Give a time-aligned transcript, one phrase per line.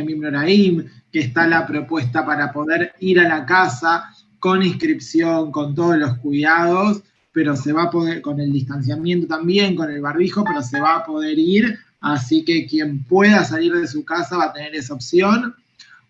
[0.00, 5.74] Yamim Noraim, que está la propuesta para poder ir a la casa con inscripción, con
[5.74, 10.42] todos los cuidados, pero se va a poder, con el distanciamiento también, con el barbijo,
[10.44, 14.46] pero se va a poder ir, así que quien pueda salir de su casa va
[14.46, 15.54] a tener esa opción.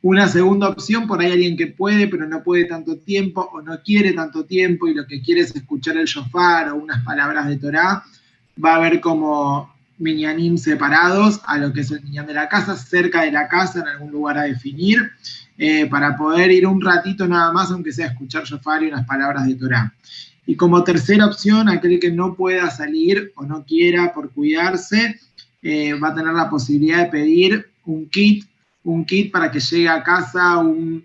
[0.03, 3.83] Una segunda opción, por ahí alguien que puede, pero no puede tanto tiempo o no
[3.83, 7.59] quiere tanto tiempo y lo que quiere es escuchar el shofar o unas palabras de
[7.59, 8.03] Torah,
[8.65, 12.77] va a haber como minyanim separados a lo que es el minyan de la casa,
[12.77, 15.11] cerca de la casa, en algún lugar a definir,
[15.59, 19.47] eh, para poder ir un ratito nada más, aunque sea escuchar shofar y unas palabras
[19.47, 19.95] de Torah.
[20.47, 25.21] Y como tercera opción, aquel que no pueda salir o no quiera por cuidarse,
[25.63, 28.47] eh, va a tener la posibilidad de pedir un kit,
[28.83, 31.05] un kit para que llegue a casa un,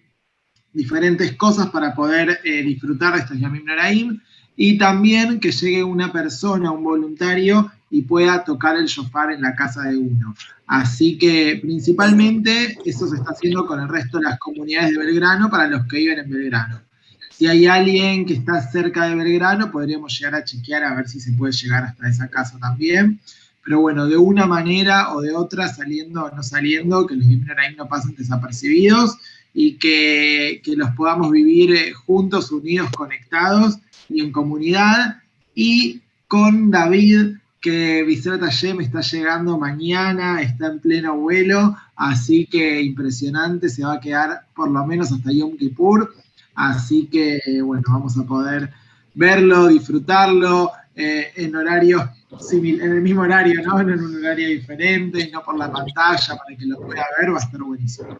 [0.72, 4.22] diferentes cosas para poder eh, disfrutar de estos Yamim Naraim,
[4.56, 9.56] y también que llegue una persona, un voluntario, y pueda tocar el shofar en la
[9.56, 10.36] casa de uno.
[10.68, 15.50] Así que principalmente eso se está haciendo con el resto de las comunidades de Belgrano
[15.50, 16.82] para los que viven en Belgrano.
[17.30, 21.20] Si hay alguien que está cerca de Belgrano, podríamos llegar a chequear a ver si
[21.20, 23.20] se puede llegar hasta esa casa también.
[23.64, 27.76] Pero bueno, de una manera o de otra, saliendo o no saliendo, que los ahí
[27.76, 29.18] no pasen desapercibidos
[29.54, 35.18] y que, que los podamos vivir eh, juntos, unidos, conectados y en comunidad.
[35.56, 42.80] Y con David, que Vicente me está llegando mañana, está en pleno vuelo, así que
[42.80, 46.14] impresionante, se va a quedar por lo menos hasta Yom Kippur,
[46.54, 48.70] así que bueno, vamos a poder
[49.16, 52.08] verlo, disfrutarlo eh, en horario
[52.52, 53.80] en el mismo horario, ¿no?
[53.80, 57.40] En un horario diferente, no por la pantalla, para que lo pueda ver, va a
[57.40, 58.20] estar buenísimo.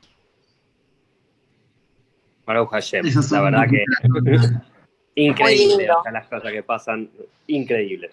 [2.48, 3.84] Baruch Hashem, la verdad que
[5.22, 7.12] increíble, las cosas que pasan,
[7.46, 8.12] increíbles.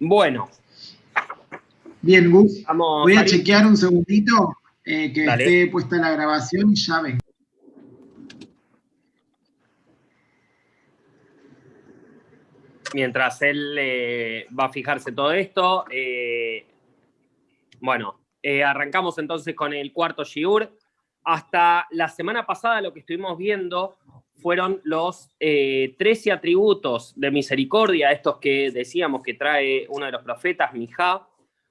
[0.00, 0.48] Bueno.
[2.00, 2.64] Bien, Gus.
[2.76, 7.18] Voy a chequear un segundito eh, que esté puesta la grabación y ya vengo.
[12.94, 16.66] Mientras él eh, va a fijarse todo esto, eh,
[17.80, 18.18] bueno,
[18.64, 20.72] arrancamos entonces con el cuarto Shiur.
[21.24, 23.98] Hasta la semana pasada lo que estuvimos viendo
[24.40, 30.22] fueron los 13 eh, atributos de misericordia, estos que decíamos que trae uno de los
[30.22, 31.26] profetas, Mijá,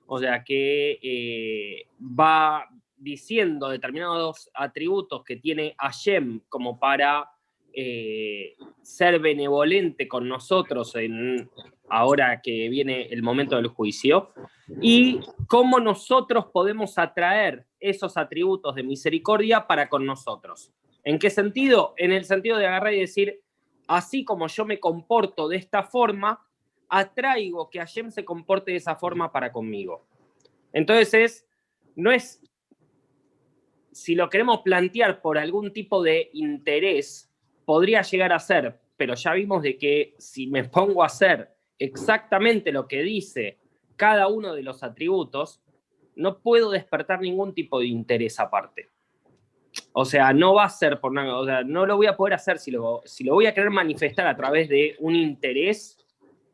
[0.05, 2.67] o sea, que eh, va
[2.97, 7.29] diciendo determinados atributos que tiene Hashem como para
[7.73, 11.49] eh, ser benevolente con nosotros en,
[11.89, 14.31] ahora que viene el momento del juicio,
[14.81, 20.73] y cómo nosotros podemos atraer esos atributos de misericordia para con nosotros.
[21.07, 21.93] ¿En qué sentido?
[21.95, 23.41] En el sentido de agarrar y decir,
[23.87, 26.45] así como yo me comporto de esta forma,
[26.89, 30.05] atraigo que Hashem se comporte de esa forma para conmigo.
[30.73, 31.47] Entonces,
[31.95, 32.43] no es,
[33.93, 37.31] si lo queremos plantear por algún tipo de interés,
[37.63, 42.73] podría llegar a ser, pero ya vimos de que si me pongo a hacer exactamente
[42.73, 43.59] lo que dice
[43.95, 45.61] cada uno de los atributos,
[46.17, 48.89] no puedo despertar ningún tipo de interés aparte.
[49.93, 52.35] O sea, no va a ser por nada, o sea, no lo voy a poder
[52.35, 55.97] hacer si lo, si lo voy a querer manifestar a través de un interés,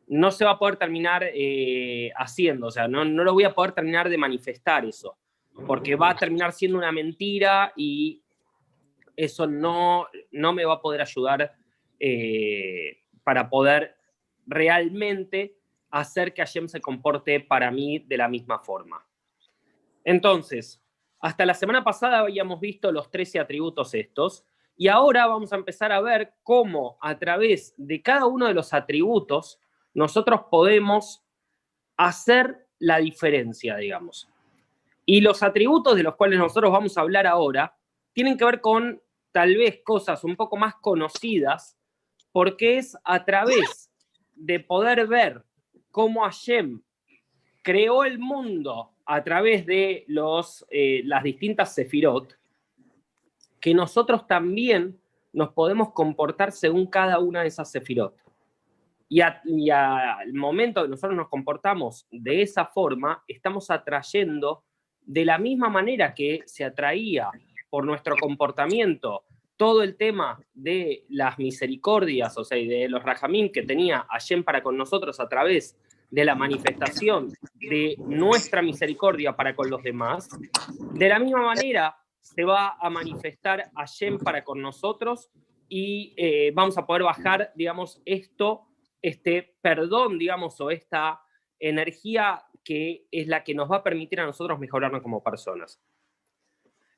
[0.06, 3.54] no se va a poder terminar eh, haciendo, o sea, no, no lo voy a
[3.54, 5.16] poder terminar de manifestar eso,
[5.66, 8.22] porque va a terminar siendo una mentira y
[9.16, 11.54] eso no, no me va a poder ayudar
[12.00, 13.96] eh, para poder
[14.46, 15.56] realmente
[15.90, 19.06] hacer que Hashem se comporte para mí de la misma forma.
[20.02, 20.83] Entonces,
[21.24, 24.44] hasta la semana pasada habíamos visto los 13 atributos estos,
[24.76, 28.74] y ahora vamos a empezar a ver cómo a través de cada uno de los
[28.74, 29.58] atributos
[29.94, 31.24] nosotros podemos
[31.96, 34.28] hacer la diferencia, digamos.
[35.06, 37.74] Y los atributos de los cuales nosotros vamos a hablar ahora
[38.12, 39.00] tienen que ver con
[39.32, 41.78] tal vez cosas un poco más conocidas,
[42.32, 43.90] porque es a través
[44.34, 45.42] de poder ver
[45.90, 46.82] cómo Hashem
[47.62, 52.36] creó el mundo a través de los, eh, las distintas sefirot,
[53.60, 54.98] que nosotros también
[55.32, 58.14] nos podemos comportar según cada una de esas sefirot.
[59.08, 64.64] Y, al momento que nosotros nos comportamos de esa forma, estamos atrayendo
[65.02, 67.30] de la misma manera que se atraía
[67.68, 69.24] por nuestro comportamiento
[69.56, 74.62] todo el tema de las misericordias, o sea, de los rajamín que tenía Hashem para
[74.62, 75.78] con nosotros a través
[76.14, 80.28] de la manifestación de nuestra misericordia para con los demás,
[80.92, 85.28] de la misma manera se va a manifestar Hashem para con nosotros
[85.68, 88.68] y eh, vamos a poder bajar, digamos, esto,
[89.02, 91.20] este perdón, digamos, o esta
[91.58, 95.82] energía que es la que nos va a permitir a nosotros mejorarnos como personas.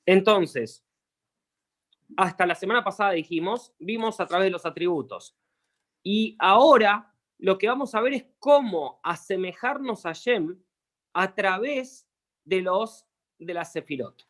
[0.04, 0.86] Entonces,
[2.18, 5.38] hasta la semana pasada dijimos, vimos a través de los atributos.
[6.02, 10.62] Y ahora lo que vamos a ver es cómo asemejarnos a Shem
[11.12, 12.08] a través
[12.44, 13.06] de los
[13.38, 14.26] de la Sefirot.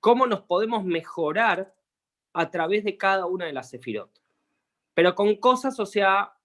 [0.00, 1.74] Cómo nos podemos mejorar
[2.34, 4.20] a través de cada una de las Sefirot.
[4.92, 6.36] Pero con cosas, o sea,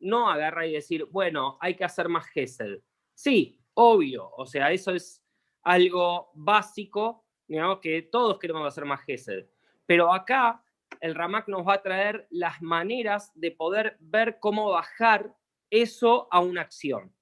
[0.00, 2.80] no agarra y decir, bueno, hay que hacer más Gesed.
[3.14, 5.22] Sí, obvio, o sea, eso es
[5.62, 9.46] algo básico, digamos que todos queremos hacer más Gesed.
[9.86, 10.62] Pero acá
[11.02, 15.34] el Ramak nos va a traer las maneras de poder ver cómo bajar
[15.68, 17.12] eso a una acción.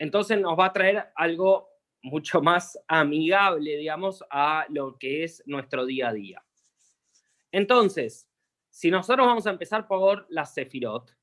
[0.00, 1.68] Entonces nos va a traer algo
[2.02, 6.44] mucho más amigable, digamos, a lo que es nuestro día a día.
[7.52, 8.28] Entonces,
[8.68, 11.16] si nosotros vamos a empezar por la Sefirot,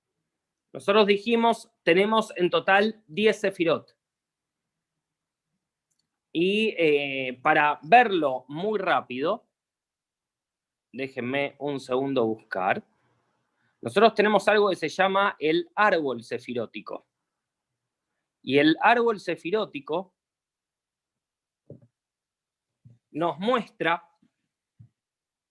[0.71, 3.97] nosotros dijimos, tenemos en total 10 Sefirot.
[6.31, 9.45] Y eh, para verlo muy rápido,
[10.93, 12.81] déjenme un segundo buscar.
[13.81, 17.05] Nosotros tenemos algo que se llama el árbol sefirótico.
[18.41, 20.13] Y el árbol sefirótico
[23.11, 24.07] nos muestra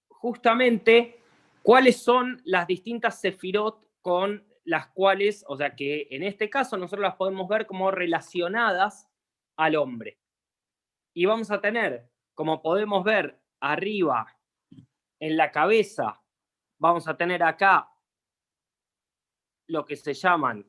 [0.08, 1.20] justamente
[1.62, 7.02] cuáles son las distintas sefirot con las cuales, o sea que en este caso nosotros
[7.02, 9.08] las podemos ver como relacionadas
[9.56, 10.18] al hombre.
[11.14, 14.26] Y vamos a tener, como podemos ver arriba
[15.22, 16.20] en la cabeza
[16.78, 17.88] vamos a tener acá
[19.69, 20.69] lo que se llaman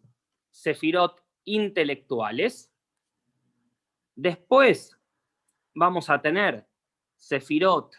[0.51, 2.71] sefirot intelectuales.
[4.13, 4.95] Después
[5.73, 6.69] vamos a tener
[7.15, 7.95] sefirot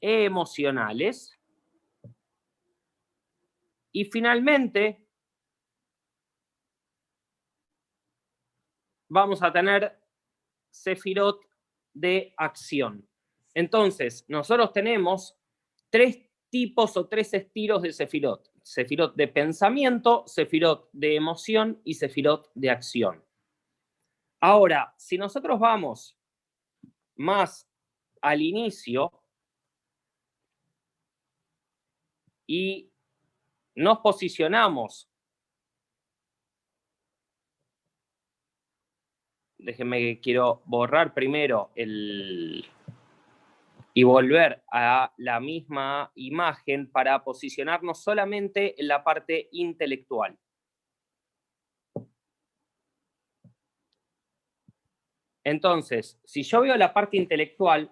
[0.00, 1.36] emocionales.
[3.90, 5.04] Y finalmente
[9.08, 10.00] vamos a tener
[10.70, 11.49] sefirot
[11.92, 13.06] de acción.
[13.54, 15.36] Entonces, nosotros tenemos
[15.90, 16.20] tres
[16.50, 18.50] tipos o tres estilos de Sefirot.
[18.62, 23.24] Sefirot de pensamiento, Sefirot de emoción y Sefirot de acción.
[24.40, 26.16] Ahora, si nosotros vamos
[27.16, 27.68] más
[28.22, 29.12] al inicio
[32.46, 32.90] y
[33.74, 35.09] nos posicionamos
[39.62, 42.64] déjenme que quiero borrar primero el
[43.92, 50.38] y volver a la misma imagen para posicionarnos solamente en la parte intelectual.
[55.42, 57.90] Entonces, si yo veo la parte intelectual,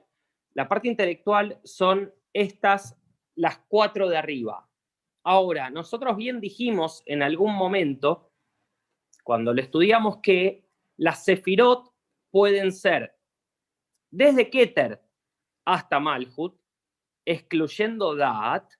[0.54, 2.96] la parte intelectual son estas,
[3.34, 4.68] las cuatro de arriba.
[5.24, 8.30] Ahora, nosotros bien dijimos en algún momento,
[9.24, 10.67] cuando lo estudiamos, que
[10.98, 11.94] las sefirot
[12.30, 13.16] pueden ser
[14.10, 15.02] desde Keter
[15.64, 16.58] hasta Malhut,
[17.24, 18.72] excluyendo Da'at,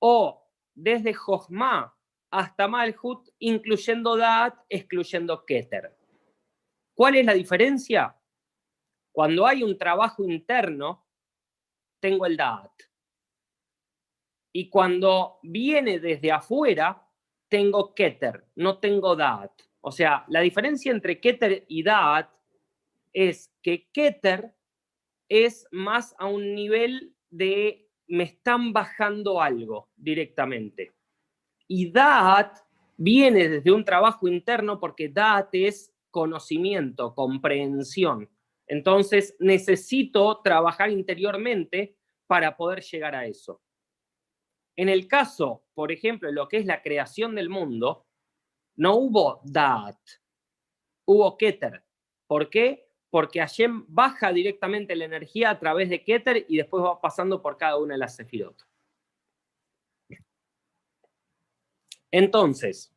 [0.00, 1.96] o desde Jochma
[2.30, 5.96] hasta Malhut, incluyendo Da'at, excluyendo Keter.
[6.94, 8.16] ¿Cuál es la diferencia?
[9.12, 11.06] Cuando hay un trabajo interno,
[12.00, 12.72] tengo el Da'at.
[14.52, 17.08] Y cuando viene desde afuera,
[17.48, 19.62] tengo Keter, no tengo Da'at.
[19.86, 22.30] O sea, la diferencia entre Keter y Da'at
[23.12, 24.54] es que Keter
[25.28, 30.94] es más a un nivel de me están bajando algo directamente.
[31.68, 32.60] Y Da'at
[32.96, 38.30] viene desde un trabajo interno porque Da'at es conocimiento, comprensión.
[38.66, 43.60] Entonces necesito trabajar interiormente para poder llegar a eso.
[44.76, 48.06] En el caso, por ejemplo, de lo que es la creación del mundo,
[48.76, 49.98] no hubo Da'at,
[51.04, 51.84] hubo Keter.
[52.26, 52.88] ¿Por qué?
[53.10, 57.56] Porque Hashem baja directamente la energía a través de Keter y después va pasando por
[57.56, 58.66] cada una de las Sefirot.
[62.10, 62.92] Entonces,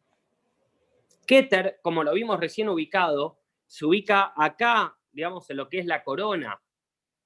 [1.26, 6.04] Keter, como lo vimos recién ubicado, se ubica acá, digamos, en lo que es la
[6.04, 6.62] corona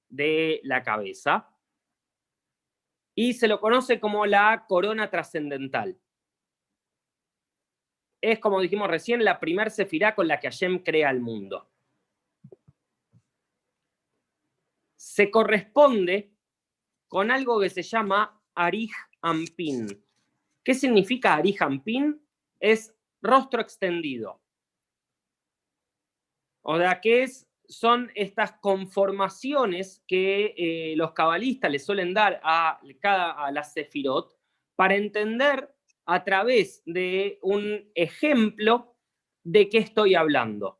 [0.09, 1.49] de la cabeza,
[3.13, 5.99] y se lo conoce como la corona trascendental
[8.21, 11.67] es, como dijimos recién, la primer sefirá con la que Hashem crea el mundo.
[14.95, 16.31] Se corresponde
[17.07, 19.87] con algo que se llama Arij Ampin.
[20.63, 22.25] ¿Qué significa Arij Ampin?
[22.59, 24.39] Es rostro extendido.
[26.61, 32.79] O sea, que es, son estas conformaciones que eh, los cabalistas le suelen dar a,
[32.99, 34.37] cada, a la sefirot
[34.75, 35.73] para entender
[36.05, 38.95] a través de un ejemplo
[39.43, 40.79] de qué estoy hablando.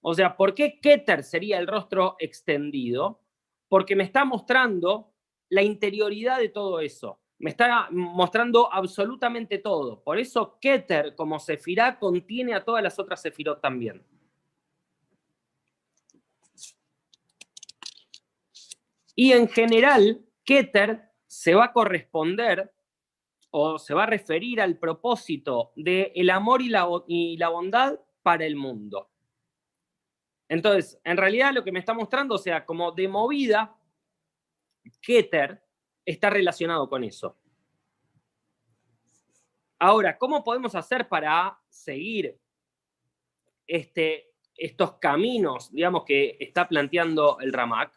[0.00, 3.20] O sea, ¿por qué Keter sería el rostro extendido?
[3.68, 5.12] Porque me está mostrando
[5.48, 7.20] la interioridad de todo eso.
[7.38, 10.02] Me está mostrando absolutamente todo.
[10.02, 14.04] Por eso Keter, como Sefirá, contiene a todas las otras Sefirot también.
[19.14, 22.72] Y en general, Keter se va a corresponder
[23.60, 27.98] o se va a referir al propósito del el amor y la, y la bondad
[28.22, 29.10] para el mundo.
[30.48, 33.76] Entonces, en realidad lo que me está mostrando, o sea, como de movida,
[35.00, 35.62] Keter
[36.04, 37.36] está relacionado con eso.
[39.78, 42.38] Ahora, ¿cómo podemos hacer para seguir
[43.66, 47.92] este, estos caminos, digamos, que está planteando el Ramak?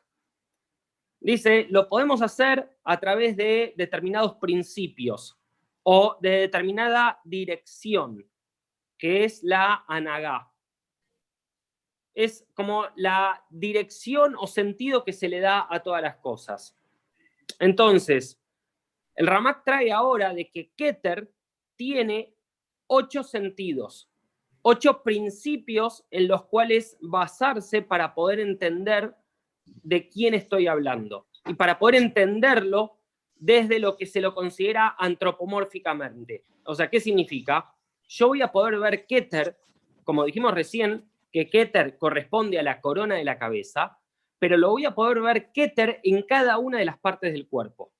[1.19, 5.40] Dice, lo podemos hacer a través de determinados principios
[5.83, 8.25] o de determinada dirección,
[8.97, 10.51] que es la anagá.
[12.13, 16.75] Es como la dirección o sentido que se le da a todas las cosas.
[17.59, 18.39] Entonces,
[19.15, 21.33] el Ramak trae ahora de que Keter
[21.75, 22.35] tiene
[22.87, 24.11] ocho sentidos,
[24.61, 29.15] ocho principios en los cuales basarse para poder entender
[29.65, 33.00] de quién estoy hablando y para poder entenderlo
[33.41, 36.45] desde lo que se lo considera antropomórficamente.
[36.63, 37.73] O sea, ¿qué significa?
[38.07, 39.57] Yo voy a poder ver Keter,
[40.03, 43.97] como dijimos recién, que Keter corresponde a la corona de la cabeza,
[44.37, 47.91] pero lo voy a poder ver Keter en cada una de las partes del cuerpo.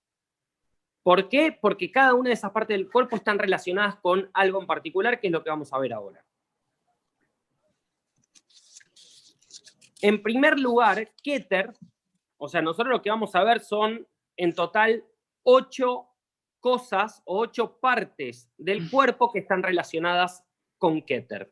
[1.01, 1.57] ¿Por qué?
[1.59, 5.27] Porque cada una de esas partes del cuerpo están relacionadas con algo en particular, que
[5.27, 6.23] es lo que vamos a ver ahora.
[10.03, 11.73] En primer lugar, Keter,
[12.37, 14.07] o sea, nosotros lo que vamos a ver son
[14.37, 15.03] en total
[15.43, 16.07] ocho
[16.59, 20.43] cosas o ocho partes del cuerpo que están relacionadas
[20.77, 21.51] con Keter.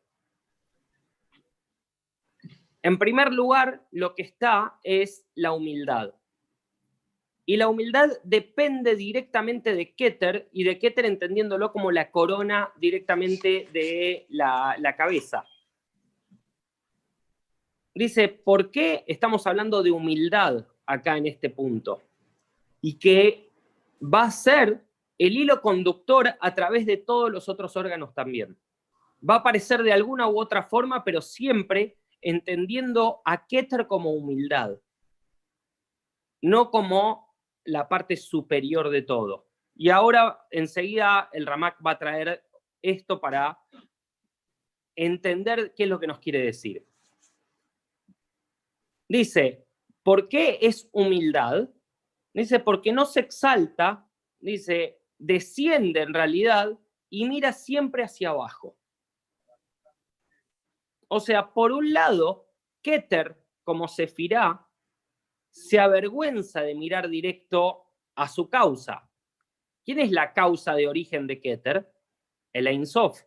[2.82, 6.14] En primer lugar, lo que está es la humildad.
[7.46, 13.68] Y la humildad depende directamente de Keter y de Keter entendiéndolo como la corona directamente
[13.74, 15.46] de la, la cabeza.
[17.94, 22.04] Dice, ¿por qué estamos hablando de humildad acá en este punto?
[22.82, 23.49] Y que
[24.02, 24.86] va a ser
[25.18, 28.58] el hilo conductor a través de todos los otros órganos también.
[29.28, 34.78] Va a aparecer de alguna u otra forma, pero siempre entendiendo a Keter como humildad,
[36.42, 39.48] no como la parte superior de todo.
[39.76, 42.44] Y ahora enseguida el Ramak va a traer
[42.82, 43.60] esto para
[44.96, 46.86] entender qué es lo que nos quiere decir.
[49.08, 49.66] Dice,
[50.04, 51.70] ¿por qué es humildad?
[52.40, 56.80] Dice, porque no se exalta, dice, desciende en realidad
[57.10, 58.78] y mira siempre hacia abajo.
[61.10, 62.48] O sea, por un lado,
[62.82, 64.66] Keter, como Sefirá,
[65.50, 67.84] se avergüenza de mirar directo
[68.16, 69.12] a su causa.
[69.84, 71.92] ¿Quién es la causa de origen de Keter?
[72.54, 73.22] El Ein Sof,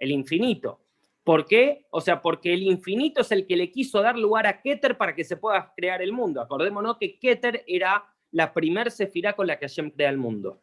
[0.00, 0.84] el infinito.
[1.22, 1.86] ¿Por qué?
[1.90, 5.14] O sea, porque el infinito es el que le quiso dar lugar a Keter para
[5.14, 6.40] que se pueda crear el mundo.
[6.40, 10.60] Acordémonos que Keter era la primer sefirá con la que Hashem crea el mundo.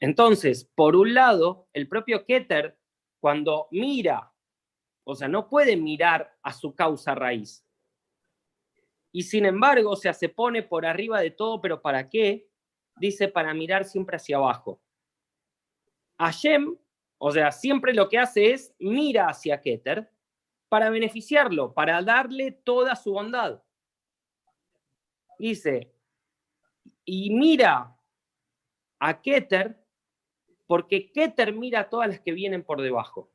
[0.00, 2.76] Entonces, por un lado, el propio Keter,
[3.20, 4.32] cuando mira
[5.04, 7.64] o sea, no puede mirar a su causa raíz.
[9.10, 12.48] Y sin embargo, o sea, se pone por arriba de todo, pero ¿para qué?
[12.96, 14.80] Dice, para mirar siempre hacia abajo.
[16.18, 16.76] Hashem,
[17.18, 20.10] o sea, siempre lo que hace es mira hacia Keter
[20.68, 23.62] para beneficiarlo, para darle toda su bondad.
[25.38, 25.92] Dice,
[27.04, 27.98] y mira
[28.98, 29.82] a Keter
[30.66, 33.30] porque Keter mira a todas las que vienen por debajo.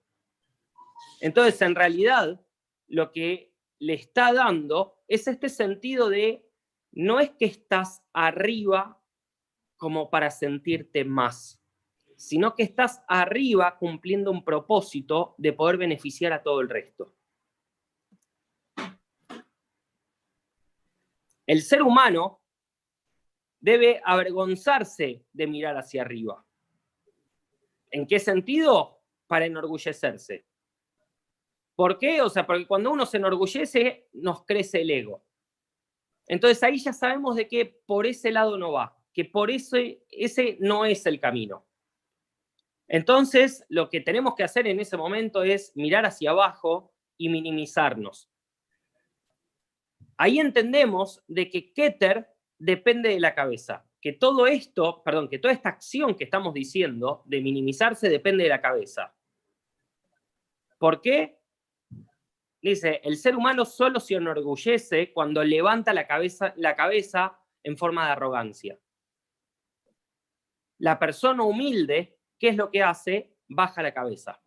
[1.22, 2.42] Entonces, en realidad,
[2.88, 6.50] lo que le está dando es este sentido de
[6.92, 9.04] no es que estás arriba
[9.76, 11.62] como para sentirte más,
[12.16, 17.14] sino que estás arriba cumpliendo un propósito de poder beneficiar a todo el resto.
[21.46, 22.42] El ser humano
[23.60, 26.46] debe avergonzarse de mirar hacia arriba.
[27.92, 29.02] ¿En qué sentido?
[29.28, 30.46] Para enorgullecerse.
[31.76, 32.22] ¿Por qué?
[32.22, 35.24] O sea, porque cuando uno se enorgullece, nos crece el ego.
[36.26, 39.78] Entonces ahí ya sabemos de que por ese lado no va, que por eso
[40.10, 41.66] ese no es el camino.
[42.88, 48.30] Entonces, lo que tenemos que hacer en ese momento es mirar hacia abajo y minimizarnos.
[50.18, 53.84] Ahí entendemos de que Keter depende de la cabeza.
[54.00, 58.50] que todo esto, perdón, que toda esta acción que estamos diciendo de minimizarse depende de
[58.50, 59.16] la cabeza.
[60.78, 61.40] ¿Por qué?
[62.62, 68.06] Dice, el ser humano solo se enorgullece cuando levanta la cabeza, la cabeza en forma
[68.06, 68.80] de arrogancia.
[70.78, 73.36] La persona humilde, ¿qué es lo que hace?
[73.48, 74.42] Baja la cabeza.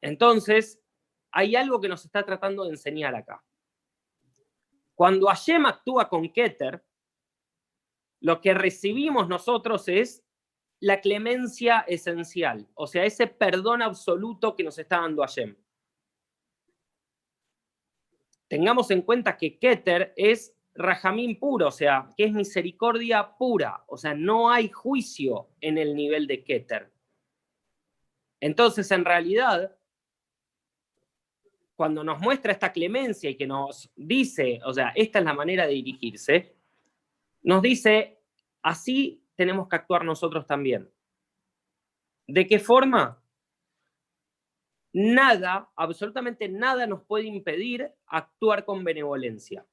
[0.00, 0.82] Entonces,
[1.30, 3.44] hay algo que nos está tratando de enseñar acá.
[5.00, 6.84] Cuando Hashem actúa con Keter,
[8.20, 10.22] lo que recibimos nosotros es
[10.78, 15.56] la clemencia esencial, o sea, ese perdón absoluto que nos está dando Hashem.
[18.46, 23.96] Tengamos en cuenta que Keter es Rajamín puro, o sea, que es misericordia pura, o
[23.96, 26.92] sea, no hay juicio en el nivel de Keter.
[28.38, 29.74] Entonces, en realidad,
[31.80, 35.66] cuando nos muestra esta clemencia y que nos dice, o sea, esta es la manera
[35.66, 36.54] de dirigirse,
[37.42, 38.18] nos dice,
[38.60, 40.90] así tenemos que actuar nosotros también.
[42.26, 43.24] ¿De qué forma?
[44.92, 49.64] Nada, absolutamente nada nos puede impedir actuar con benevolencia.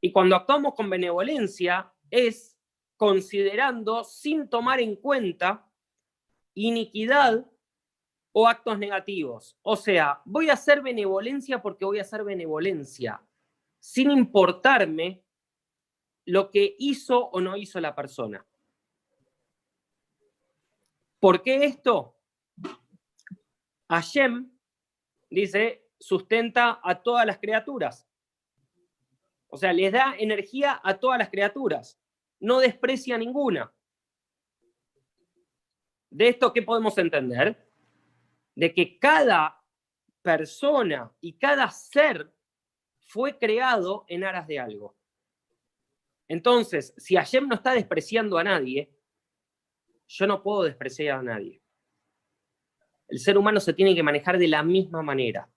[0.00, 2.58] Y cuando actuamos con benevolencia es
[2.96, 5.64] considerando sin tomar en cuenta
[6.52, 7.46] iniquidad
[8.32, 9.56] o actos negativos.
[9.62, 13.22] O sea, voy a hacer benevolencia porque voy a hacer benevolencia,
[13.78, 15.22] sin importarme
[16.24, 18.46] lo que hizo o no hizo la persona.
[21.20, 22.16] ¿Por qué esto?
[23.88, 24.50] Hashem,
[25.30, 28.08] dice, sustenta a todas las criaturas.
[29.48, 32.00] O sea, les da energía a todas las criaturas.
[32.40, 33.72] No desprecia ninguna.
[36.10, 37.61] De esto, ¿qué podemos entender?
[38.54, 39.62] De que cada
[40.22, 42.32] persona y cada ser
[43.06, 44.96] fue creado en aras de algo.
[46.28, 48.90] Entonces, si Hashem no está despreciando a nadie,
[50.08, 51.62] yo no puedo despreciar a nadie.
[53.08, 55.50] El ser humano se tiene que manejar de la misma manera,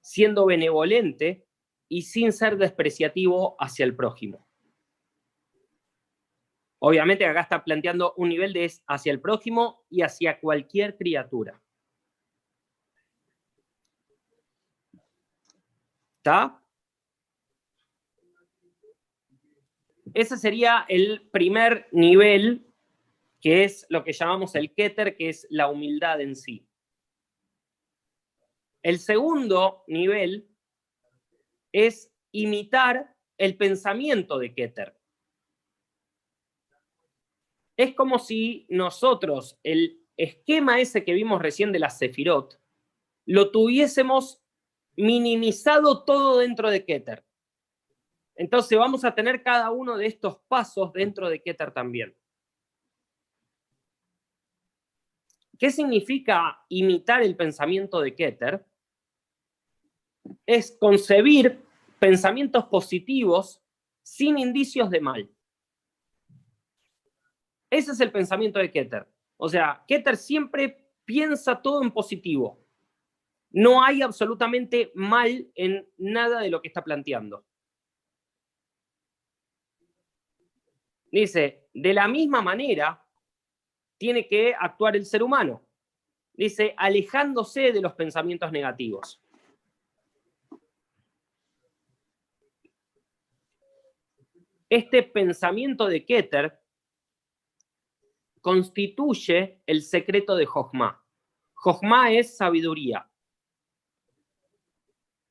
[0.00, 1.46] siendo benevolente
[1.88, 4.43] y sin ser despreciativo hacia el prójimo.
[6.86, 11.58] Obviamente acá está planteando un nivel de hacia el prójimo y hacia cualquier criatura.
[16.18, 16.60] ¿Está?
[20.12, 22.70] Ese sería el primer nivel,
[23.40, 26.68] que es lo que llamamos el Keter, que es la humildad en sí.
[28.82, 30.50] El segundo nivel
[31.72, 34.93] es imitar el pensamiento de Keter.
[37.76, 42.60] Es como si nosotros, el esquema ese que vimos recién de la Sefirot,
[43.26, 44.42] lo tuviésemos
[44.96, 47.24] minimizado todo dentro de Keter.
[48.36, 52.16] Entonces vamos a tener cada uno de estos pasos dentro de Keter también.
[55.58, 58.66] ¿Qué significa imitar el pensamiento de Keter?
[60.46, 61.60] es concebir
[61.98, 63.62] pensamientos positivos
[64.02, 65.30] sin indicios de mal.
[67.74, 69.04] Ese es el pensamiento de Keter.
[69.36, 72.64] O sea, Keter siempre piensa todo en positivo.
[73.50, 77.44] No hay absolutamente mal en nada de lo que está planteando.
[81.10, 83.04] Dice, de la misma manera
[83.98, 85.60] tiene que actuar el ser humano.
[86.32, 89.20] Dice, alejándose de los pensamientos negativos.
[94.68, 96.63] Este pensamiento de Keter
[98.44, 101.02] constituye el secreto de Jochma.
[101.54, 103.08] Jochma es sabiduría.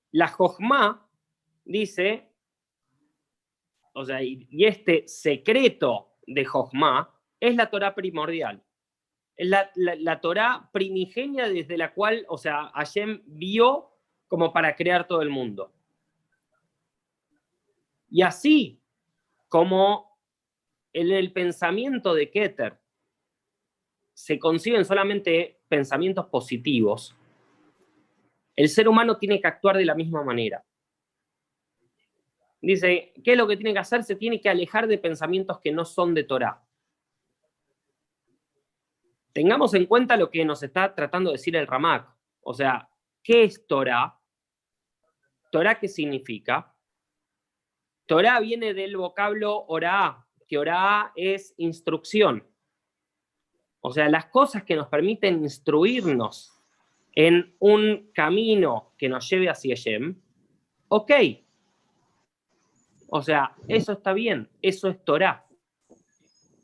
[0.10, 1.08] La Jochma
[1.63, 2.34] dice,
[3.93, 8.63] o sea, y, este secreto de Jochma es la Torah primordial.
[9.38, 13.91] Es la, la, Torah primigenia desde la cual, o sea, Hashem vio
[14.28, 15.71] como para crear todo el mundo.
[18.10, 18.82] Y así
[19.49, 20.17] como
[20.93, 22.83] en el pensamiento de Keter
[24.13, 27.15] se conciben solamente pensamientos positivos,
[28.56, 30.63] el ser humano tiene que actuar de la misma manera.
[32.62, 34.04] Dice, ¿qué es lo que tiene que hacer?
[34.04, 36.63] Se tiene que alejar de pensamientos que no son de Torah.
[39.34, 42.08] Tengamos en cuenta lo que nos está tratando de decir el Ramak.
[42.41, 42.88] O sea,
[43.23, 44.17] ¿qué es Torah?
[45.52, 46.73] ¿Torah qué significa?
[48.06, 52.47] Torah viene del vocablo orá, que orá es instrucción.
[53.86, 56.58] O sea, las cosas que nos permiten instruirnos
[57.15, 60.15] en un camino que nos lleve hacia Yem,
[60.88, 61.12] ok.
[63.10, 65.46] O sea, eso está bien, eso es Torah.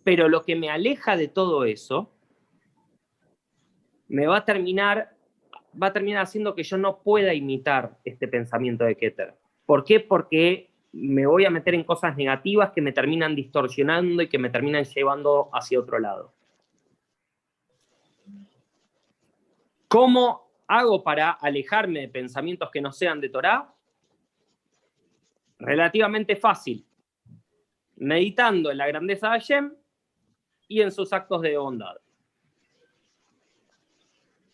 [0.05, 2.09] Pero lo que me aleja de todo eso
[4.07, 5.13] me va a terminar,
[5.71, 9.35] va a terminar haciendo que yo no pueda imitar este pensamiento de Keter.
[9.65, 9.99] ¿Por qué?
[9.99, 14.49] Porque me voy a meter en cosas negativas que me terminan distorsionando y que me
[14.49, 16.38] terminan llevando hacia otro lado.
[19.89, 23.73] ¿Cómo hago para alejarme de pensamientos que no sean de Torah?
[25.57, 26.85] Relativamente fácil.
[27.95, 29.73] Meditando en la grandeza de Hashem
[30.67, 31.95] y en sus actos de bondad.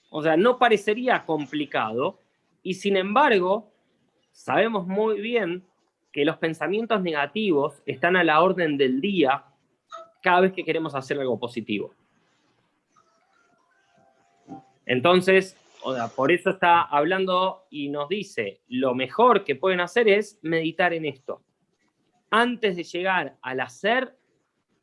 [0.09, 2.17] O sea, no parecería complicado
[2.63, 3.73] y sin embargo,
[4.31, 5.65] sabemos muy bien
[6.13, 9.43] que los pensamientos negativos están a la orden del día
[10.23, 11.93] cada vez que queremos hacer algo positivo.
[14.85, 15.57] Entonces,
[16.15, 21.05] por eso está hablando y nos dice, lo mejor que pueden hacer es meditar en
[21.05, 21.43] esto.
[22.29, 24.17] Antes de llegar al hacer,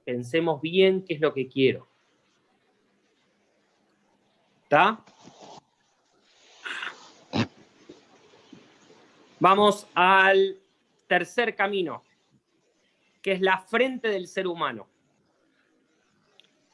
[0.04, 1.88] pensemos bien qué es lo que quiero.
[4.62, 5.04] ¿Está?
[9.38, 10.56] Vamos al
[11.08, 12.04] tercer camino,
[13.20, 14.88] que es la frente del ser humano.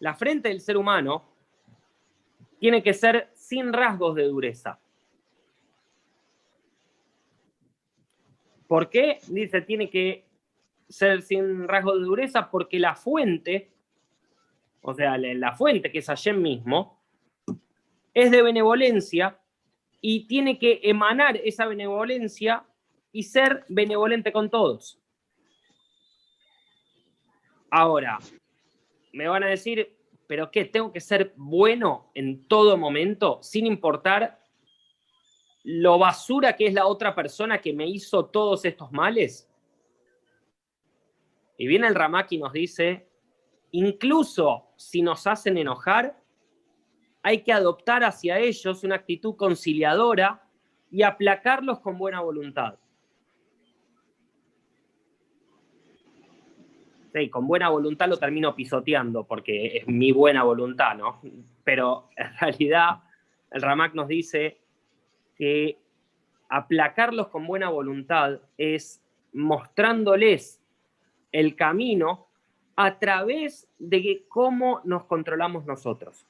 [0.01, 1.28] La frente del ser humano
[2.59, 4.79] tiene que ser sin rasgos de dureza.
[8.67, 9.19] ¿Por qué?
[9.29, 10.27] Dice, tiene que
[10.89, 13.71] ser sin rasgos de dureza porque la fuente,
[14.83, 17.01] o sea, la fuente que es Hashem mismo,
[18.13, 19.39] es de benevolencia
[20.01, 22.65] y tiene que emanar esa benevolencia
[23.13, 25.01] y ser benevolente con todos.
[27.71, 28.19] Ahora,
[29.13, 29.98] me van a decir,
[30.29, 30.67] pero ¿qué?
[30.67, 34.45] ¿Tengo que ser bueno en todo momento sin importar
[35.65, 39.51] lo basura que es la otra persona que me hizo todos estos males?
[41.57, 43.09] Y viene el Ramak y nos dice,
[43.73, 46.23] incluso si nos hacen enojar,
[47.23, 50.47] hay que adoptar hacia ellos una actitud conciliadora
[50.91, 52.79] y aplacarlos con buena voluntad.
[57.31, 61.21] Con buena voluntad lo termino pisoteando porque es mi buena voluntad, ¿no?
[61.65, 63.01] Pero en realidad
[63.51, 64.59] el Ramak nos dice
[65.37, 65.79] que
[66.49, 69.03] aplacarlos con buena voluntad es
[69.33, 70.63] mostrándoles
[71.33, 72.29] el camino
[72.77, 76.27] a través de cómo nos controlamos nosotros.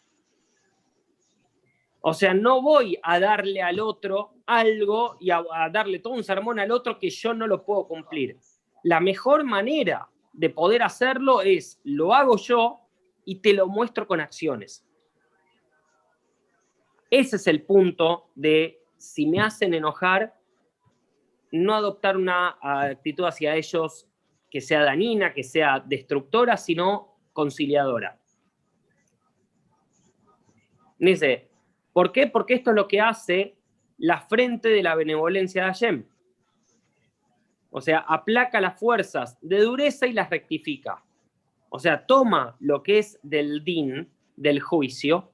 [2.01, 6.59] O sea, no voy a darle al otro algo y a, darle todo un sermón
[6.59, 8.39] al otro que yo no lo puedo cumplir.
[8.85, 12.81] La mejor manera de poder hacerlo es, lo hago yo
[13.25, 14.87] y te lo muestro con acciones.
[17.11, 20.39] Ese es el punto de, si me hacen enojar,
[21.51, 24.07] no adoptar una actitud hacia ellos
[24.51, 28.19] que sea dañina, que sea destructora, sino conciliadora.
[30.99, 31.49] Dice,
[31.99, 32.29] ¿Por qué?
[32.29, 33.57] Porque esto es lo que hace
[33.97, 36.05] la frente de la benevolencia de Hashem.
[37.79, 41.01] O sea, aplaca las fuerzas de dureza y las rectifica.
[41.69, 45.31] O sea, toma lo que es del din, del juicio,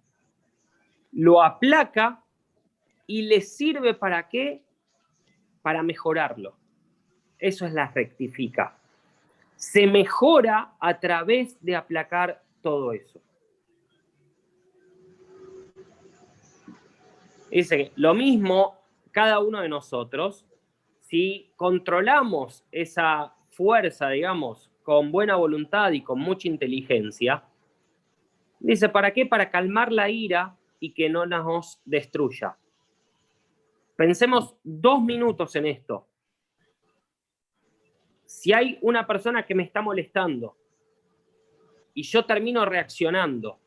[1.13, 2.23] lo aplaca
[3.07, 4.63] y le sirve para qué?
[5.63, 6.55] Para mejorarlo.
[7.39, 8.77] Eso es la rectifica.
[9.57, 13.23] Se mejora a través de aplacar todo eso.
[17.51, 18.77] Dice, lo mismo
[19.13, 20.45] cada uno de nosotros,
[21.15, 27.45] si controlamos esa fuerza, digamos, con buena voluntad y con mucha inteligencia,
[28.59, 29.25] dice, ¿para qué?
[29.25, 32.59] Para calmar la ira y que no nos destruya.
[33.95, 36.09] Pensemos dos minutos en esto.
[38.25, 40.57] Si hay una persona que me está molestando
[41.95, 43.61] y yo termino reaccionando,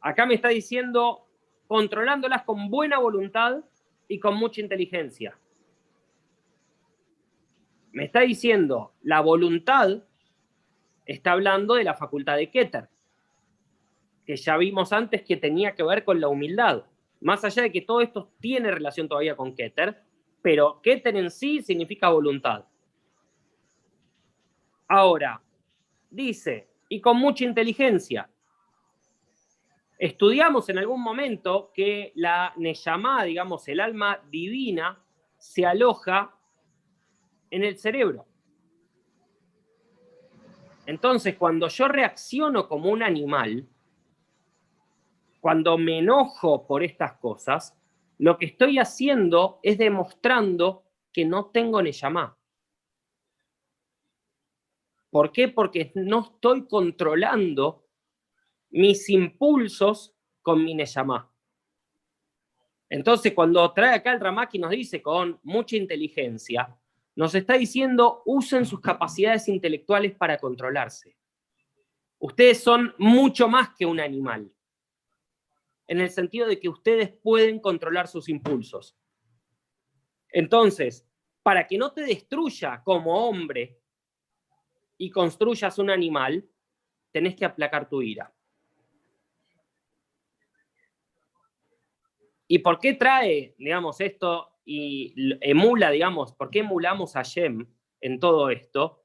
[0.00, 1.26] acá me está diciendo
[1.66, 3.62] controlándolas con buena voluntad
[4.08, 5.38] y con mucha inteligencia.
[7.92, 10.02] Me está diciendo, la voluntad
[11.04, 12.88] está hablando de la facultad de Keter,
[14.26, 16.84] que ya vimos antes que tenía que ver con la humildad.
[17.20, 20.02] Más allá de que todo esto tiene relación todavía con Keter,
[20.42, 22.64] pero Keter en sí significa voluntad.
[24.86, 25.42] Ahora,
[26.10, 28.30] dice, y con mucha inteligencia,
[29.98, 35.04] Estudiamos en algún momento que la Neyamá, digamos, el alma divina,
[35.36, 36.36] se aloja
[37.50, 38.24] en el cerebro.
[40.86, 43.68] Entonces, cuando yo reacciono como un animal,
[45.40, 47.76] cuando me enojo por estas cosas,
[48.18, 52.38] lo que estoy haciendo es demostrando que no tengo Neyamá.
[55.10, 55.48] ¿Por qué?
[55.48, 57.87] Porque no estoy controlando
[58.70, 61.32] mis impulsos con mi Neyamá.
[62.88, 66.74] Entonces, cuando trae acá el Ramaki nos dice con mucha inteligencia,
[67.16, 71.16] nos está diciendo usen sus capacidades intelectuales para controlarse.
[72.18, 74.50] Ustedes son mucho más que un animal,
[75.86, 78.96] en el sentido de que ustedes pueden controlar sus impulsos.
[80.30, 81.06] Entonces,
[81.42, 83.80] para que no te destruya como hombre
[84.96, 86.48] y construyas un animal,
[87.10, 88.34] tenés que aplacar tu ira.
[92.48, 97.66] ¿Y por qué trae, digamos, esto y emula, digamos, por qué emulamos a Shem
[98.00, 99.04] en todo esto?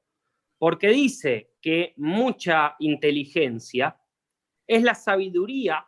[0.58, 4.00] Porque dice que mucha inteligencia
[4.66, 5.86] es la sabiduría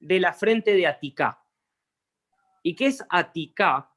[0.00, 1.42] de la frente de Atika.
[2.62, 3.94] ¿Y qué es Atika?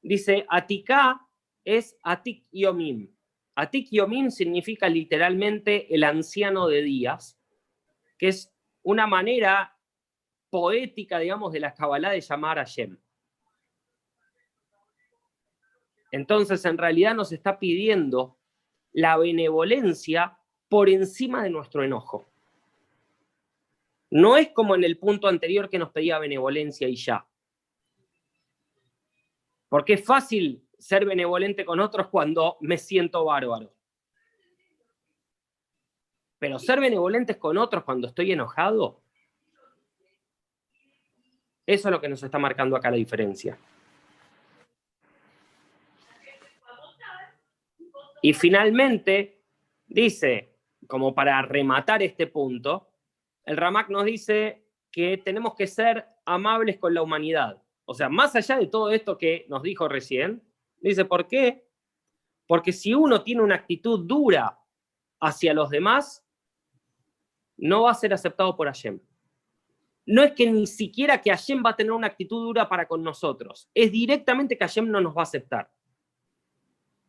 [0.00, 1.20] Dice, Atika
[1.64, 3.14] es Atik Yomim.
[3.56, 7.38] Atik Yomim significa literalmente el anciano de días,
[8.18, 9.73] que es una manera
[10.54, 12.96] poética, digamos, de la Kabbalah de llamar a Shem.
[16.12, 18.38] Entonces, en realidad nos está pidiendo
[18.92, 20.38] la benevolencia
[20.68, 22.30] por encima de nuestro enojo.
[24.10, 27.26] No es como en el punto anterior que nos pedía benevolencia y ya.
[29.68, 33.74] Porque es fácil ser benevolente con otros cuando me siento bárbaro.
[36.38, 39.03] Pero ser benevolentes con otros cuando estoy enojado
[41.66, 43.58] eso es lo que nos está marcando acá la diferencia.
[48.20, 49.42] Y finalmente,
[49.86, 52.88] dice, como para rematar este punto,
[53.44, 57.62] el Ramak nos dice que tenemos que ser amables con la humanidad.
[57.84, 60.42] O sea, más allá de todo esto que nos dijo recién,
[60.80, 61.68] dice, ¿por qué?
[62.46, 64.58] Porque si uno tiene una actitud dura
[65.20, 66.26] hacia los demás,
[67.56, 69.00] no va a ser aceptado por Hashem
[70.06, 73.02] no es que ni siquiera que Hashem va a tener una actitud dura para con
[73.02, 75.70] nosotros, es directamente que Hashem no nos va a aceptar.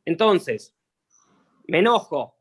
[0.06, 0.76] Entonces,
[1.68, 2.36] me enojo,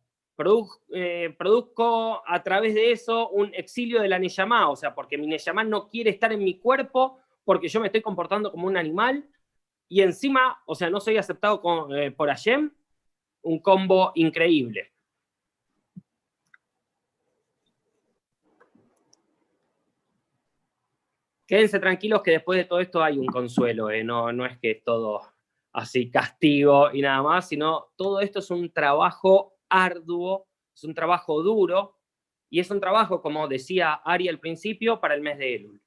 [0.92, 5.26] eh, produzco a través de eso un exilio de la Neyamá, o sea, porque mi
[5.26, 9.28] Neyamá no quiere estar en mi cuerpo, porque yo me estoy comportando como un animal,
[9.88, 11.60] y encima, o sea, no soy aceptado
[11.94, 12.70] eh, por Hashem,
[13.42, 14.93] un combo increíble.
[21.46, 24.02] Quédense tranquilos que después de todo esto hay un consuelo, ¿eh?
[24.02, 25.20] no, no es que es todo
[25.72, 31.42] así castigo y nada más, sino todo esto es un trabajo arduo, es un trabajo
[31.42, 31.98] duro
[32.48, 35.82] y es un trabajo, como decía Ari al principio, para el mes de Elul.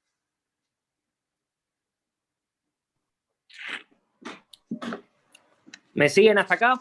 [5.94, 6.80] ¿Me siguen hasta acá?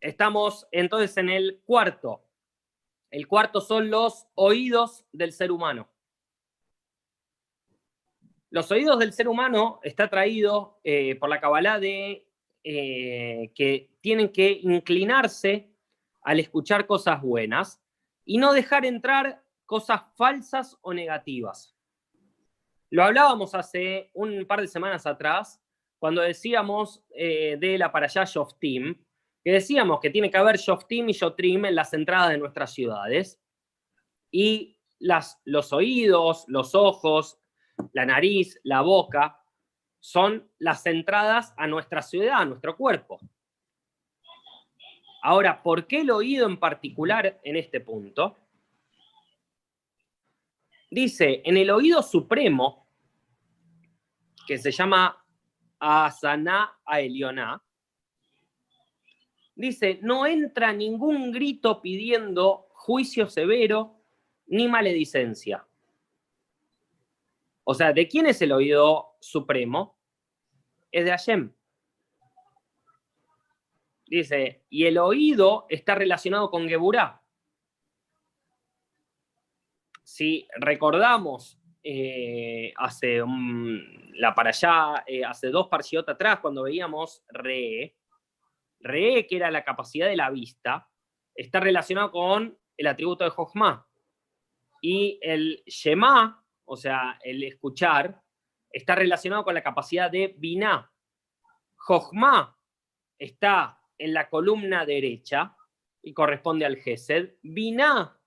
[0.00, 2.24] Estamos entonces en el cuarto
[3.12, 5.86] el cuarto son los oídos del ser humano.
[8.48, 12.26] Los oídos del ser humano está traído eh, por la Kabbalah de
[12.64, 15.70] eh, que tienen que inclinarse
[16.22, 17.82] al escuchar cosas buenas
[18.24, 21.76] y no dejar entrar cosas falsas o negativas.
[22.88, 25.62] Lo hablábamos hace un par de semanas atrás,
[25.98, 28.24] cuando decíamos eh, de la para allá
[28.58, 29.04] Team
[29.44, 33.40] que decíamos que tiene que haber Shoftim y Shotrim en las entradas de nuestras ciudades,
[34.30, 37.38] y las, los oídos, los ojos,
[37.92, 39.38] la nariz, la boca,
[40.00, 43.20] son las entradas a nuestra ciudad, a nuestro cuerpo.
[45.22, 48.36] Ahora, ¿por qué el oído en particular en este punto?
[50.90, 52.88] Dice, en el oído supremo,
[54.46, 55.24] que se llama
[55.78, 57.62] Asana Aelioná,
[59.54, 63.96] dice, no entra ningún grito pidiendo juicio severo
[64.46, 65.66] ni maledicencia.
[67.64, 69.96] O sea, ¿de quién es el oído supremo?
[70.90, 71.52] Es de Hashem.
[74.06, 77.22] Dice, y el oído está relacionado con Geburá.
[80.02, 83.22] Si recordamos eh, hace
[84.14, 87.96] la para allá, eh, hace dos parciotas atrás, cuando veíamos Re,
[88.82, 90.88] Re, que era la capacidad de la vista,
[91.34, 93.86] está relacionado con el atributo de Jochma.
[94.80, 98.20] Y el Shema, o sea, el escuchar,
[98.70, 100.90] está relacionado con la capacidad de Binah.
[101.76, 102.56] Jochma
[103.18, 105.56] está en la columna derecha
[106.02, 107.36] y corresponde al Gesed.
[107.42, 108.18] Binah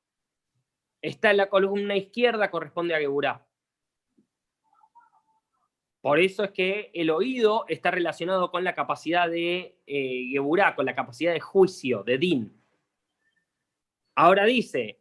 [1.01, 3.44] está en la columna izquierda, corresponde a Geburah.
[6.05, 10.85] Por eso es que el oído está relacionado con la capacidad de eh, Geburá, con
[10.85, 12.61] la capacidad de juicio, de din.
[14.13, 14.99] Ahora dice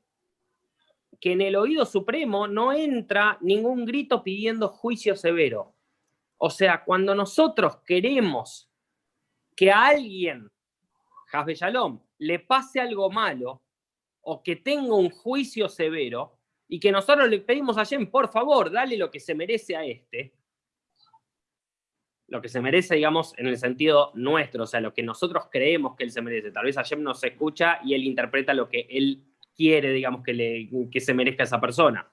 [1.21, 5.75] que en el oído supremo no entra ningún grito pidiendo juicio severo.
[6.39, 8.71] O sea, cuando nosotros queremos
[9.55, 10.51] que a alguien,
[11.35, 13.61] Hasbe Shalom, le pase algo malo
[14.23, 18.73] o que tenga un juicio severo y que nosotros le pedimos a Jen, por favor,
[18.73, 20.33] dale lo que se merece a este,
[22.27, 25.95] lo que se merece, digamos, en el sentido nuestro, o sea, lo que nosotros creemos
[25.97, 26.51] que él se merece.
[26.51, 29.23] Tal vez Hashem nos escucha y él interpreta lo que él
[29.55, 32.11] quiere, digamos, que, le, que se merezca a esa persona.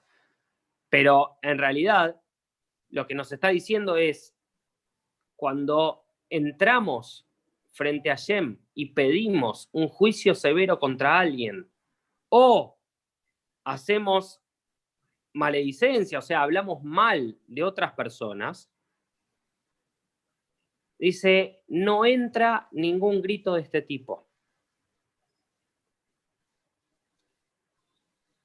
[0.88, 2.20] Pero en realidad,
[2.90, 4.36] lo que nos está diciendo es,
[5.34, 7.26] cuando entramos
[7.70, 11.68] frente a Hashem y pedimos un juicio severo contra alguien,
[12.28, 12.78] o
[13.64, 14.40] hacemos
[15.32, 18.71] maledicencia, o sea, hablamos mal de otras personas,
[21.02, 24.30] dice, no entra ningún grito de este tipo.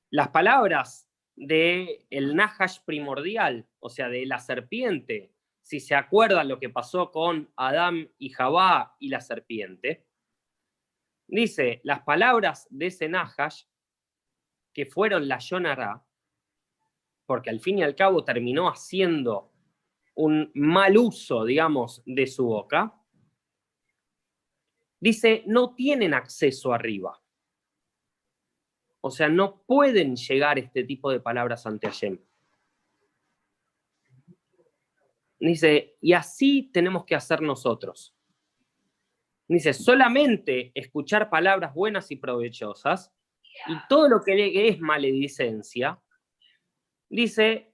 [0.09, 6.59] Las palabras de el Nahash primordial, o sea, de la serpiente, si se acuerdan lo
[6.59, 10.07] que pasó con Adán y Jabá y la serpiente,
[11.27, 13.65] dice, las palabras de ese Nahash,
[14.73, 16.03] que fueron la Yonara,
[17.27, 19.53] porque al fin y al cabo terminó haciendo
[20.17, 22.99] un mal uso, digamos, de su boca,
[24.99, 27.21] dice, no tienen acceso arriba.
[29.01, 32.19] O sea, no pueden llegar este tipo de palabras ante Hashem.
[35.39, 38.15] Dice, y así tenemos que hacer nosotros.
[39.47, 43.13] Dice, solamente escuchar palabras buenas y provechosas
[43.67, 46.01] y todo lo que es maledicencia,
[47.07, 47.71] dice,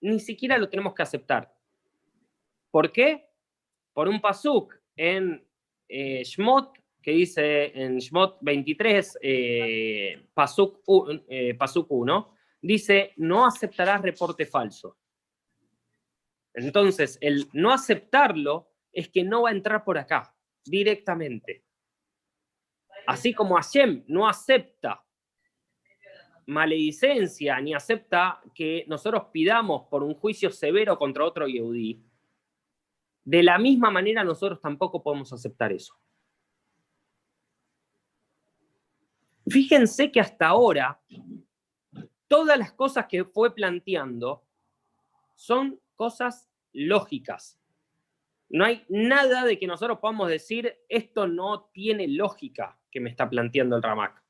[0.00, 1.54] ni siquiera lo tenemos que aceptar.
[2.72, 3.28] ¿Por qué?
[3.92, 5.46] Por un pasuk en
[5.86, 11.56] eh, Shmot, que dice en Shmot 23, eh, pasuk, 1, eh,
[12.62, 14.96] dice, no aceptarás reporte falso.
[16.54, 21.64] Entonces, el no aceptarlo es que no va a entrar por acá, directamente.
[23.06, 25.04] Así como Hashem no acepta
[26.46, 32.02] maledicencia ni acepta que nosotros pidamos por un juicio severo contra otro Yehudí,
[33.24, 35.94] de la misma manera nosotros tampoco podemos aceptar eso.
[39.46, 41.00] Fíjense que hasta ahora
[42.28, 44.44] todas las cosas que fue planteando
[45.34, 47.58] son cosas lógicas.
[48.48, 53.28] No hay nada de que nosotros podamos decir esto no tiene lógica que me está
[53.28, 54.21] planteando el Ramak.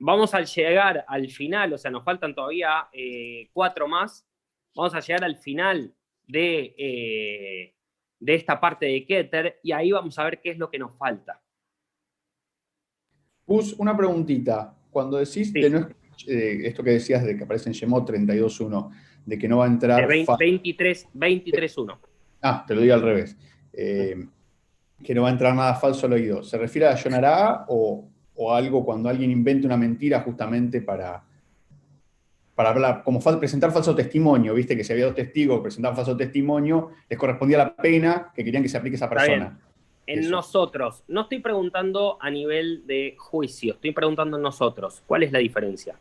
[0.00, 4.26] Vamos a llegar al final, o sea, nos faltan todavía eh, cuatro más,
[4.74, 5.94] vamos a llegar al final
[6.26, 7.74] de, eh,
[8.18, 10.96] de esta parte de Keter y ahí vamos a ver qué es lo que nos
[10.96, 11.40] falta.
[13.44, 14.74] Pus, una preguntita.
[14.90, 18.90] Cuando decís eh, esto que decías de que aparece en Shemot 32.1,
[19.26, 20.06] de que no va a entrar...
[20.06, 21.98] 23, 23.1.
[22.42, 23.36] Ah, te lo digo al revés.
[23.72, 26.42] que no va a entrar nada falso al oído.
[26.42, 28.10] ¿Se refiere a Yonará o,
[28.42, 31.22] o algo cuando alguien inventa una mentira justamente para,
[32.54, 36.16] para hablar, como presentar falso testimonio, viste que si había dos testigos que presentaban falso
[36.16, 39.60] testimonio, les correspondía la pena que querían que se aplique a esa persona.
[40.06, 45.32] En nosotros, no estoy preguntando a nivel de juicio, estoy preguntando en nosotros, ¿cuál es
[45.32, 45.96] la diferencia?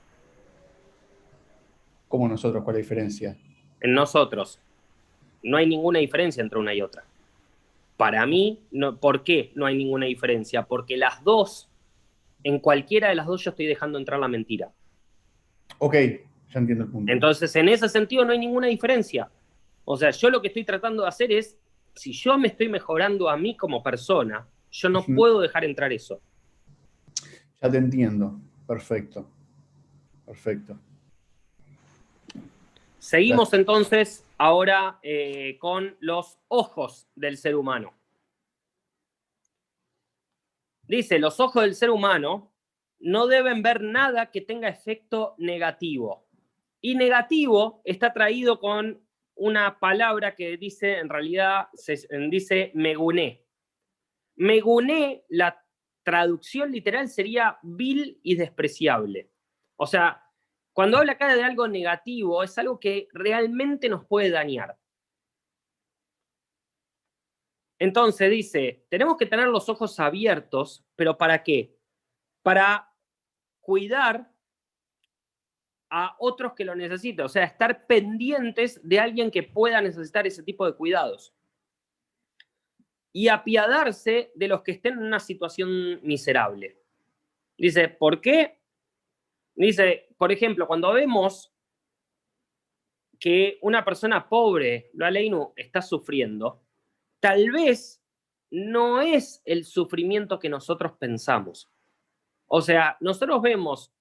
[2.08, 2.64] ¿Cómo nosotros?
[2.64, 3.38] ¿Cuál es la diferencia?
[3.82, 4.62] En nosotros.
[5.44, 7.04] No hay ninguna diferencia entre una y otra.
[7.98, 10.64] Para mí, no, ¿por qué no hay ninguna diferencia?
[10.64, 11.69] Porque las dos
[12.44, 14.72] en cualquiera de las dos yo estoy dejando entrar la mentira.
[15.78, 17.12] Ok, ya entiendo el punto.
[17.12, 19.30] Entonces, en ese sentido no hay ninguna diferencia.
[19.86, 21.58] O sea, yo lo que estoy tratando de hacer es,
[21.96, 26.22] si yo me estoy mejorando a mí como persona, yo no puedo dejar entrar eso.
[27.62, 28.40] Ya te entiendo.
[28.68, 29.28] Perfecto.
[30.26, 30.78] Perfecto.
[33.00, 37.94] Seguimos entonces ahora eh, con los ojos del ser humano.
[40.90, 42.52] Dice, los ojos del ser humano
[42.98, 46.28] no deben ver nada que tenga efecto negativo.
[46.82, 49.00] Y negativo está traído con
[49.36, 53.46] una palabra que dice, en realidad, se, dice meguné.
[54.36, 55.64] Meguné, la
[56.02, 59.30] traducción literal sería vil y despreciable.
[59.76, 60.26] O sea,
[60.74, 64.76] cuando habla acá de algo negativo, es algo que realmente nos puede dañar.
[67.80, 71.78] Entonces dice, tenemos que tener los ojos abiertos, pero ¿para qué?
[72.44, 72.94] Para
[73.62, 74.30] cuidar
[75.90, 80.44] a otros que lo necesiten, o sea, estar pendientes de alguien que pueda necesitar ese
[80.44, 81.34] tipo de cuidados.
[83.12, 86.78] Y apiadarse de los que estén en una situación miserable.
[87.58, 88.60] Dice, ¿por qué?
[89.56, 91.52] Dice, por ejemplo, cuando vemos
[93.20, 96.69] que una persona pobre, lo aleinu, está sufriendo,
[97.20, 98.02] tal vez
[98.52, 101.70] no es el sufrimiento que nosotros pensamos.
[102.48, 103.94] O sea, nosotros vemos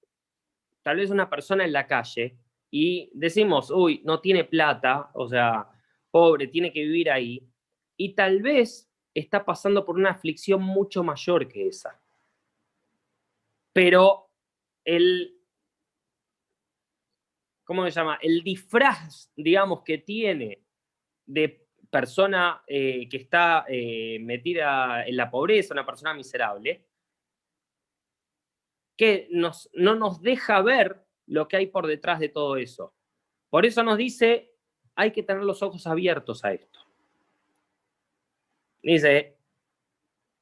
[0.81, 2.37] tal vez una persona en la calle
[2.71, 5.69] y decimos, uy, no tiene plata, o sea,
[6.11, 7.47] pobre, tiene que vivir ahí,
[7.97, 12.01] y tal vez está pasando por una aflicción mucho mayor que esa.
[13.73, 14.29] Pero
[14.85, 15.37] el,
[17.63, 18.17] ¿cómo se llama?
[18.21, 20.63] El disfraz, digamos, que tiene
[21.25, 26.85] de persona eh, que está eh, metida en la pobreza, una persona miserable,
[28.97, 32.93] que nos, no nos deja ver lo que hay por detrás de todo eso.
[33.49, 34.53] Por eso nos dice,
[34.95, 36.79] hay que tener los ojos abiertos a esto.
[38.81, 39.37] Dice,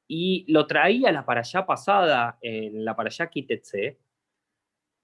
[0.06, 3.98] y lo traía la para allá pasada, en la para allá Kitetse,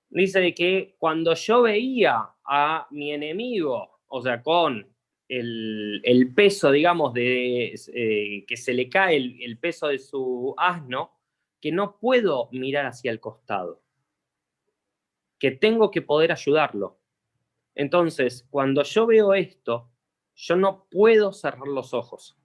[0.09, 4.94] dice que cuando yo veía a mi enemigo, o sea, con
[5.29, 11.19] el, peso, digamos, de eh, que se le cae el, peso de su asno,
[11.61, 13.83] que no puedo mirar hacia el costado,
[15.39, 16.99] que tengo que poder ayudarlo.
[17.75, 19.91] Entonces, cuando yo veo esto,
[20.37, 22.37] yo no puedo cerrar los ojos.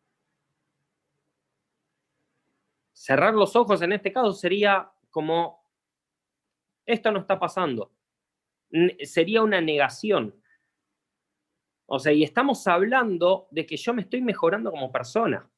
[2.94, 5.64] Cerrar los ojos en este caso sería como,
[6.86, 7.92] esto no está pasando.
[9.04, 10.36] Sería una negación.
[11.92, 15.50] O sea, y estamos hablando de que yo me estoy mejorando como persona.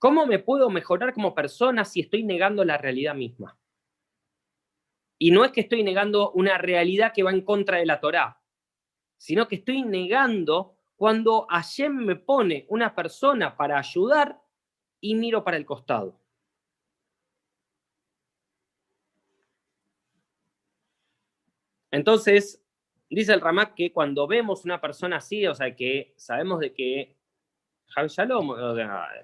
[0.00, 3.56] ¿Cómo me puedo mejorar como persona si estoy negando la realidad misma?
[5.18, 8.42] Y no es que estoy negando una realidad que va en contra de la Torá,
[9.16, 14.42] sino que estoy negando cuando Hashem me pone una persona para ayudar
[15.00, 16.20] y miro para el costado.
[21.92, 22.61] Entonces,
[23.14, 27.14] Dice el Ramak que cuando vemos una persona así, o sea, que sabemos de que
[27.88, 28.54] Javi Shalom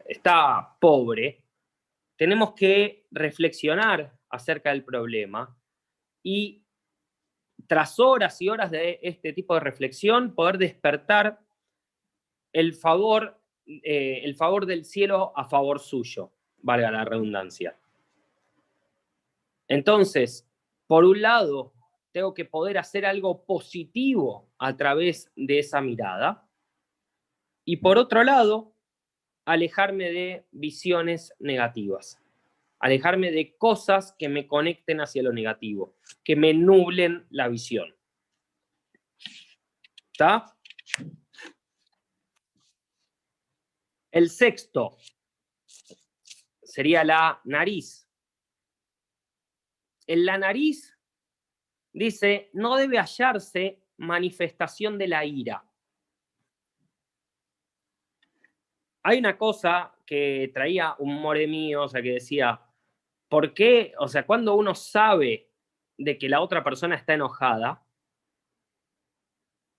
[0.07, 1.43] está pobre,
[2.15, 5.59] tenemos que reflexionar acerca del problema
[6.23, 6.63] y
[7.67, 11.41] tras horas y horas de este tipo de reflexión, poder despertar
[12.53, 17.75] el favor, eh, el favor del cielo a favor suyo, valga la redundancia.
[19.67, 20.47] Entonces,
[20.87, 21.73] por un lado,
[22.13, 26.49] tengo que poder hacer algo positivo a través de esa mirada.
[27.65, 28.75] Y por otro lado,
[29.45, 32.19] alejarme de visiones negativas,
[32.79, 37.95] alejarme de cosas que me conecten hacia lo negativo, que me nublen la visión.
[40.13, 40.57] ¿Está?
[44.11, 44.97] El sexto
[46.63, 48.09] sería la nariz.
[50.07, 50.98] En la nariz
[51.99, 55.65] dice, no debe hallarse manifestación de la ira.
[59.03, 62.61] Hay una cosa que traía un more mío, o sea, que decía,
[63.29, 63.95] ¿por qué?
[63.99, 65.51] O sea, cuando uno sabe
[65.97, 67.85] de que la otra persona está enojada,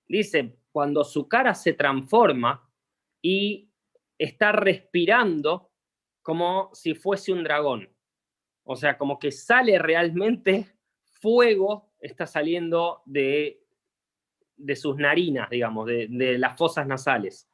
[0.07, 2.69] dice, cuando su cara se transforma
[3.21, 3.71] y
[4.17, 5.71] está respirando
[6.21, 7.89] como si fuese un dragón.
[8.63, 13.63] O sea, como que sale realmente fuego está saliendo de,
[14.55, 17.47] de sus narinas, digamos, de, de las fosas nasales.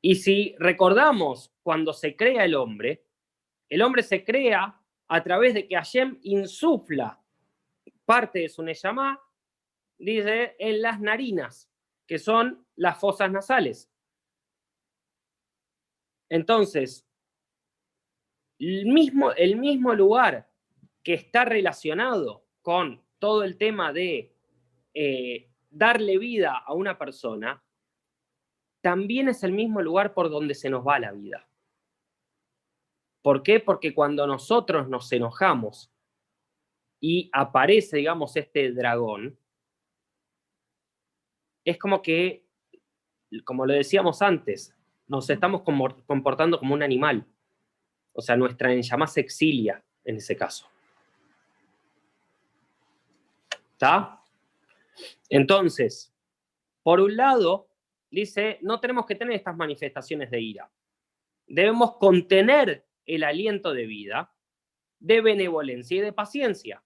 [0.00, 3.06] Y si recordamos cuando se crea el hombre,
[3.68, 7.20] el hombre se crea a través de que Hashem insufla
[8.04, 9.20] parte de su Neyamá,
[9.98, 11.70] dice, en las narinas,
[12.06, 13.90] que son las fosas nasales.
[16.28, 17.06] Entonces,
[18.58, 20.50] el mismo, el mismo lugar
[21.04, 24.34] que está relacionado con todo el tema de
[24.94, 27.62] eh, darle vida a una persona,
[28.80, 31.46] también es el mismo lugar por donde se nos va la vida.
[33.22, 33.60] ¿Por qué?
[33.60, 35.90] Porque cuando nosotros nos enojamos
[37.00, 39.38] y aparece, digamos, este dragón,
[41.64, 42.46] es como que,
[43.44, 44.76] como lo decíamos antes,
[45.06, 47.26] nos estamos comportando como un animal.
[48.12, 50.73] O sea, nuestra llama se exilia en ese caso.
[55.28, 56.14] Entonces,
[56.82, 57.68] por un lado,
[58.10, 60.70] dice, no tenemos que tener estas manifestaciones de ira.
[61.46, 64.34] Debemos contener el aliento de vida,
[64.98, 66.82] de benevolencia y de paciencia.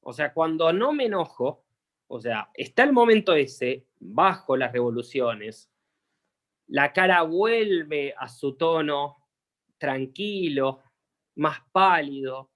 [0.00, 1.64] O sea, cuando no me enojo,
[2.08, 5.70] o sea, está el momento ese, bajo las revoluciones,
[6.66, 9.18] la cara vuelve a su tono
[9.78, 10.80] tranquilo,
[11.36, 12.51] más pálido.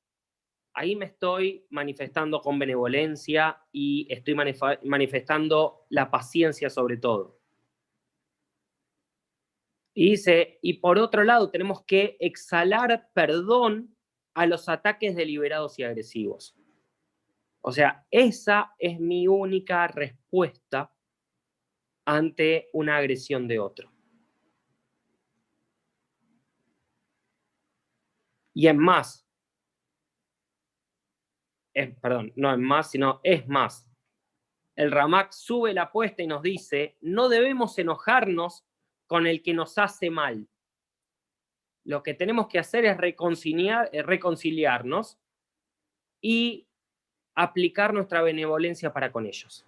[0.79, 7.41] Ahí me estoy manifestando con benevolencia y estoy manifestando la paciencia sobre todo.
[9.95, 13.97] Y dice, y por otro lado tenemos que exhalar perdón
[14.35, 16.55] a los ataques deliberados y agresivos.
[17.63, 20.95] O sea, esa es mi única respuesta
[22.05, 23.91] ante una agresión de otro.
[28.53, 29.26] Y es más,
[32.01, 33.87] perdón, no es más, sino es más.
[34.75, 38.65] El Ramak sube la apuesta y nos dice, no debemos enojarnos
[39.07, 40.49] con el que nos hace mal.
[41.85, 45.19] Lo que tenemos que hacer es reconciliar, eh, reconciliarnos
[46.21, 46.67] y
[47.35, 49.65] aplicar nuestra benevolencia para con ellos.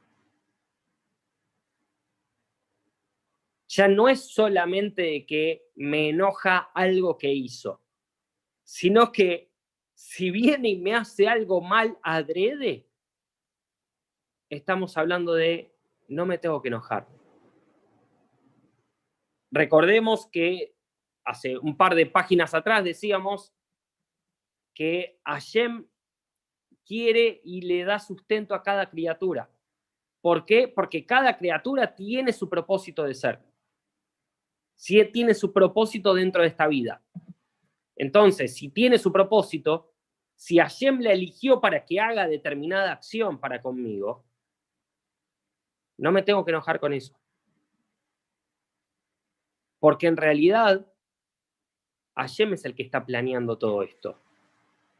[3.69, 7.83] Ya no es solamente que me enoja algo que hizo,
[8.65, 9.48] sino que
[9.99, 12.87] si viene y me hace algo mal adrede,
[14.49, 15.75] estamos hablando de
[16.07, 17.09] no me tengo que enojar.
[19.51, 20.77] Recordemos que
[21.25, 23.53] hace un par de páginas atrás decíamos
[24.73, 25.89] que Hashem
[26.87, 29.51] quiere y le da sustento a cada criatura.
[30.21, 30.69] ¿Por qué?
[30.69, 33.41] Porque cada criatura tiene su propósito de ser.
[34.77, 37.03] Si tiene su propósito dentro de esta vida.
[37.99, 39.93] Entonces, si tiene su propósito,
[40.37, 44.25] si Hashem le eligió para que haga determinada acción para conmigo,
[45.99, 47.19] no me tengo que enojar con eso.
[49.81, 50.87] Porque en realidad,
[52.15, 54.17] Hashem es el que está planeando todo esto.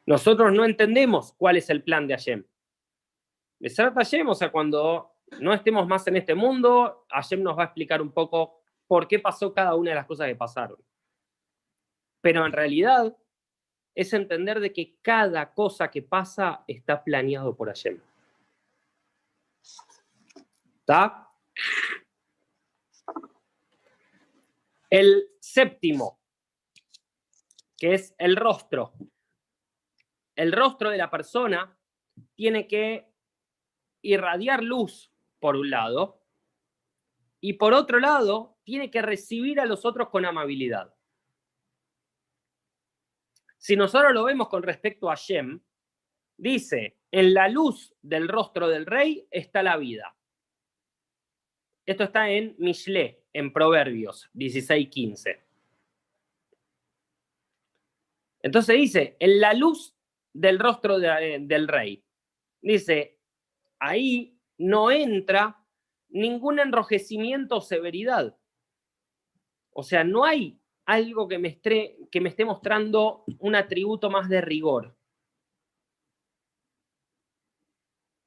[0.05, 2.45] Nosotros no entendemos cuál es el plan de Hashem.
[3.61, 7.63] De ser Hashem, o sea, cuando no estemos más en este mundo, Hashem nos va
[7.63, 10.79] a explicar un poco por qué pasó cada una de las cosas que pasaron.
[12.21, 13.17] Pero en realidad
[13.95, 18.01] es entender de que cada cosa que pasa está planeado por Hashem.
[20.79, 21.29] ¿Está?
[24.89, 26.21] El séptimo,
[27.77, 28.93] que es el rostro.
[30.35, 31.77] El rostro de la persona
[32.35, 33.13] tiene que
[34.03, 36.23] irradiar luz, por un lado,
[37.41, 40.95] y por otro lado, tiene que recibir a los otros con amabilidad.
[43.69, 45.61] Si nosotros lo vemos con respecto a Shem,
[46.39, 50.17] dice, en la luz del rostro del rey está la vida.
[51.85, 55.45] Esto está en Mishle, en Proverbios 16:15.
[58.41, 59.95] Entonces dice, en la luz
[60.33, 62.03] del rostro eh, del rey,
[62.63, 63.21] dice,
[63.79, 65.63] ahí no entra
[66.09, 68.35] ningún enrojecimiento o severidad.
[69.73, 70.59] O sea, no hay
[70.89, 74.97] algo que me, que me esté mostrando un atributo más de rigor.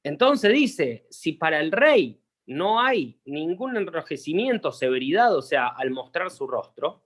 [0.03, 6.29] Entonces dice, si para el rey no hay ningún enrojecimiento, severidad, o sea, al mostrar
[6.29, 7.03] su rostro,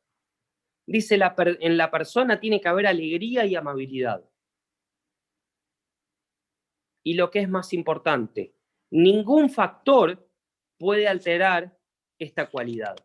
[0.85, 4.29] dice en la persona tiene que haber alegría y amabilidad.
[7.01, 8.55] Y lo que es más importante,
[8.91, 10.29] ningún factor
[10.77, 11.77] puede alterar
[12.19, 13.04] esta cualidad.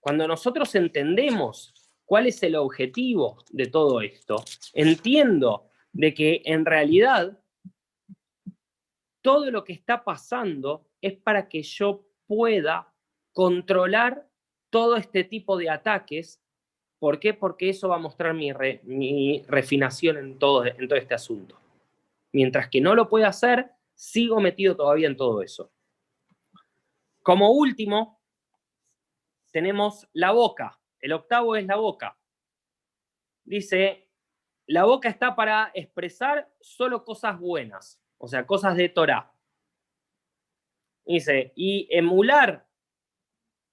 [0.00, 1.74] Cuando nosotros entendemos
[2.04, 4.42] cuál es el objetivo de todo esto,
[4.72, 7.38] entiendo de que en realidad
[9.22, 12.92] todo lo que está pasando es para que yo pueda
[13.32, 14.26] controlar
[14.70, 16.40] todo este tipo de ataques.
[16.98, 17.34] ¿Por qué?
[17.34, 21.58] Porque eso va a mostrar mi, refinación en todo, en todo este asunto.
[22.32, 25.72] Mientras que no lo pueda hacer, sigo metido todavía en todo eso.
[27.22, 28.19] Como último,
[29.50, 30.80] tenemos la boca.
[31.00, 32.18] El octavo es la boca.
[33.44, 34.08] Dice,
[34.66, 39.32] la boca está para expresar solo cosas buenas o sea, cosas de Torah.
[41.06, 42.68] Dice, y emular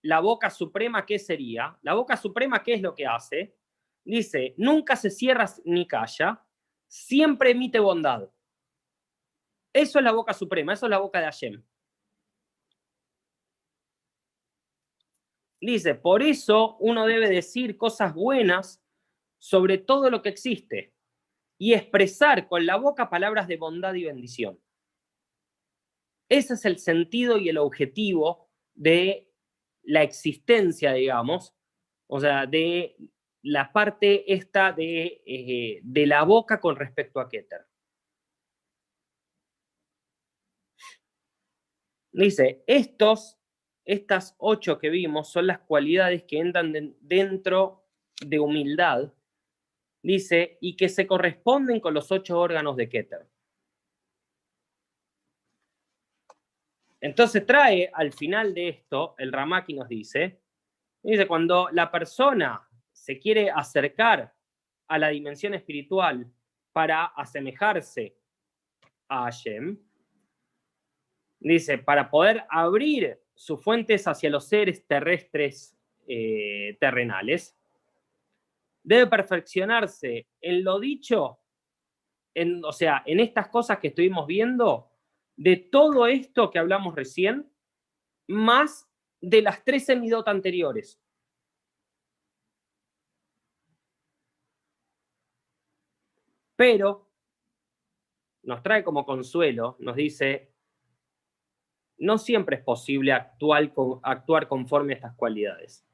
[0.03, 1.77] la boca suprema, ¿qué sería?
[1.81, 3.57] La boca suprema, ¿qué es lo que hace?
[4.05, 6.41] Dice, nunca se cierra ni calla,
[6.87, 8.29] siempre emite bondad.
[9.73, 11.63] Eso es la boca suprema, eso es la boca de Hashem.
[15.59, 18.83] Dice, por eso uno debe decir cosas buenas
[19.39, 20.93] sobre todo lo que existe
[21.59, 24.59] y expresar con la boca palabras de bondad y bendición.
[26.29, 29.31] Ese es el sentido y el objetivo de
[29.83, 31.55] la existencia, digamos,
[32.07, 32.97] o sea, de
[33.41, 37.65] la parte esta de, eh, de la boca con respecto a Keter.
[42.11, 43.37] Dice, estos
[43.87, 47.85] estas ocho que vimos son las cualidades que entran dentro
[48.19, 49.13] de humildad,
[50.03, 53.25] dice, y que se corresponden con los ocho órganos de Keter.
[56.99, 60.41] Entonces trae al final de esto, el Ramaki nos dice,
[61.01, 64.35] dice, cuando la persona se quiere acercar
[64.89, 66.29] a la dimensión espiritual
[66.73, 68.17] para asemejarse
[69.07, 69.79] a Hashem,
[71.39, 75.77] dice, para poder abrir sus fuentes hacia los seres terrestres
[76.07, 77.55] eh, terrenales,
[78.83, 81.39] debe perfeccionarse en lo dicho,
[82.33, 84.89] en, o sea, en estas cosas que estuvimos viendo,
[85.35, 87.47] de todo esto que hablamos recién,
[88.27, 88.89] más
[89.21, 90.99] de las tres semidot anteriores.
[96.55, 97.07] Pero
[98.41, 100.56] nos trae como consuelo, nos dice,
[101.97, 105.85] no siempre es posible actuar, conforme a estas cualidades.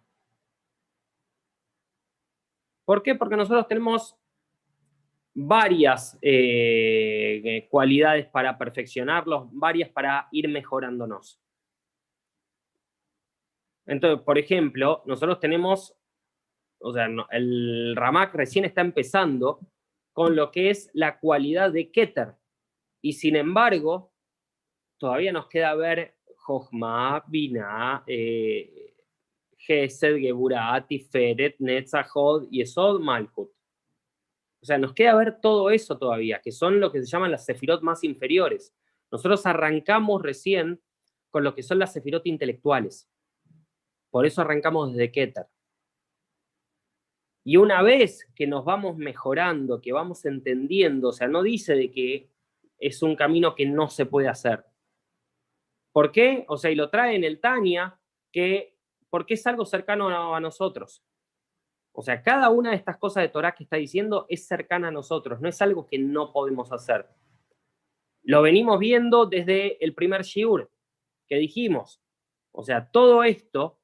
[2.86, 3.16] ¿Por qué?
[3.16, 4.18] Porque nosotros tenemos
[5.34, 11.40] varias eh, cualidades para perfeccionarlos, varias para ir mejorándonos.
[13.86, 15.96] Entonces, por ejemplo, nosotros tenemos,
[16.80, 19.60] o sea, el Ramak recién está empezando
[20.14, 22.36] con lo que es la cualidad de Keter.
[23.02, 24.13] Y sin embargo,
[24.98, 28.96] todavía nos queda ver Jochma, Binah, eh,
[29.58, 33.50] Gesed, Geburah, Tiferet, Netzachod, Yesod, Malkut.
[34.62, 37.46] O sea, nos queda ver todo eso todavía, que son lo que se llaman las
[37.46, 38.74] sefirot más inferiores.
[39.12, 40.82] Nosotros arrancamos recién
[41.30, 43.10] con lo que son las sefirot intelectuales.
[44.10, 45.48] Por eso arrancamos desde Keter.
[47.44, 51.92] Y una vez que nos vamos mejorando, que vamos entendiendo, o sea, no dice de
[51.92, 52.30] que
[52.78, 54.64] es un camino que no se puede hacer.
[55.94, 56.44] ¿Por qué?
[56.50, 57.98] O sea, y lo trae en el Tania,
[58.32, 58.76] que
[59.10, 61.04] porque es algo cercano a nosotros.
[61.92, 64.92] O sea, cada una de estas cosas de Torah que está diciendo es cercana a
[64.92, 67.08] nosotros, no es algo que no podemos hacer.
[68.24, 70.72] Lo venimos viendo desde el primer shiur
[71.28, 72.02] que dijimos.
[72.52, 73.80] O sea, todo esto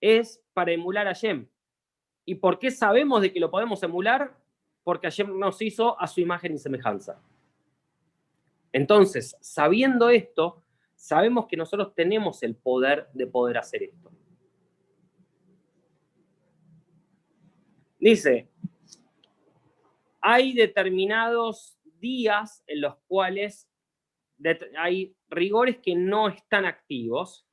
[0.00, 1.48] es para emular a Shem.
[2.24, 4.36] ¿Y por qué sabemos de que lo podemos emular?
[4.82, 7.22] Porque Hashem nos hizo a su imagen y semejanza.
[8.72, 10.64] Entonces, sabiendo esto,
[10.98, 14.10] sabemos que nosotros tenemos el poder de poder hacer esto.
[18.00, 18.48] Dice,
[20.20, 23.68] hay determinados días en los cuales
[24.76, 27.46] hay rigores que no están activos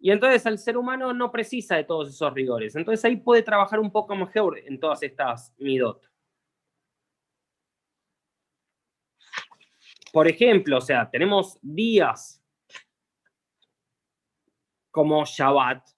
[0.00, 2.76] y entonces el ser humano no precisa de todos esos rigores.
[2.76, 6.02] Entonces ahí puede trabajar un poco mejor en todas estas midot.
[10.12, 12.43] Por ejemplo, o sea, tenemos días
[14.94, 15.88] como Shabbat.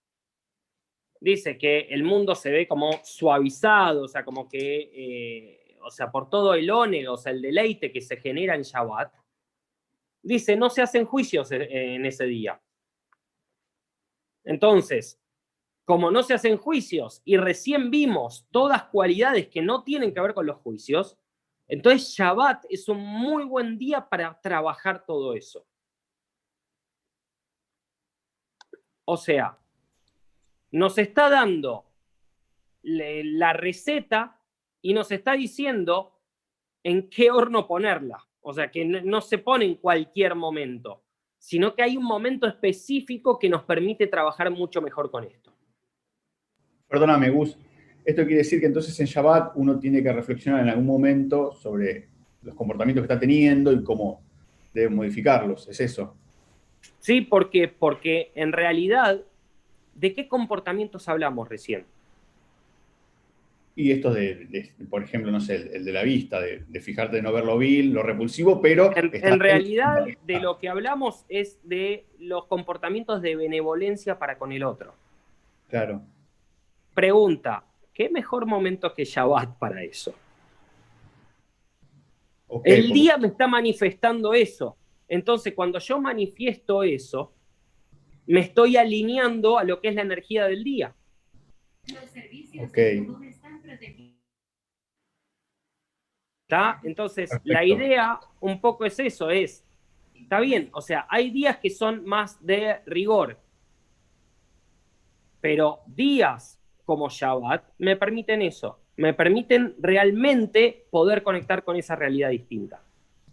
[1.20, 6.10] Dice que el mundo se ve como suavizado, o sea, como que, eh, o sea,
[6.10, 9.12] por todo el ónego, o sea, el deleite que se genera en Shabbat.
[10.22, 12.58] Dice, no se hacen juicios en ese día.
[14.44, 15.20] Entonces,
[15.84, 20.32] como no se hacen juicios y recién vimos todas cualidades que no tienen que ver
[20.32, 21.18] con los juicios,
[21.68, 25.66] entonces Shabbat es un muy buen día para trabajar todo eso.
[29.06, 29.58] O sea,
[30.70, 31.86] nos está dando
[32.82, 34.40] la receta
[34.82, 36.20] y nos está diciendo
[36.84, 38.28] en qué horno ponerla.
[38.40, 41.06] O sea, que no se pone en cualquier momento
[41.46, 45.52] sino que hay un momento específico que nos permite trabajar mucho mejor con esto.
[46.88, 47.56] Perdóname, Gus.
[48.04, 52.08] Esto quiere decir que entonces en Shabbat uno tiene que reflexionar en algún momento sobre
[52.42, 54.22] los comportamientos que está teniendo y cómo
[54.74, 55.68] debe modificarlos.
[55.68, 56.16] ¿Es eso?
[57.06, 59.20] Sí, porque, porque en realidad,
[59.94, 61.84] ¿de qué comportamientos hablamos recién?
[63.76, 67.32] Y esto de, por ejemplo, no sé, el, de la vista, de, fijarte de no
[67.32, 68.90] ver lo vil, lo repulsivo, pero...
[68.96, 74.64] En, realidad, de lo que hablamos es de los comportamientos de benevolencia para con el
[74.64, 74.92] otro.
[75.68, 76.02] Claro.
[76.92, 77.62] Pregunta,
[77.94, 80.12] ¿qué mejor momento que Shabbat para eso?
[82.64, 84.76] el día me está manifestando eso.
[85.08, 87.32] Entonces, cuando yo manifiesto eso,
[88.26, 90.94] me estoy alineando a lo que es la energía del día.
[91.92, 93.06] Los servicios okay.
[96.48, 96.80] ¿Está?
[96.84, 99.64] Entonces, la idea un poco es eso, es,
[100.14, 103.38] está bien, o sea, hay días que son más de rigor,
[105.40, 112.30] pero días como Shabbat me permiten eso, me permiten realmente poder conectar con esa realidad
[112.30, 112.80] distinta.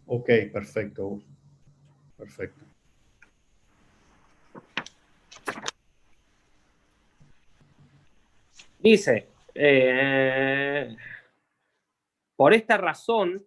[0.08, 1.22] Ok, perfecto.
[2.24, 2.66] Perfecto.
[8.80, 10.96] Dice, eh,
[12.38, 13.46] por esta razón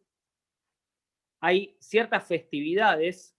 [1.41, 3.35] hay ciertas festividades,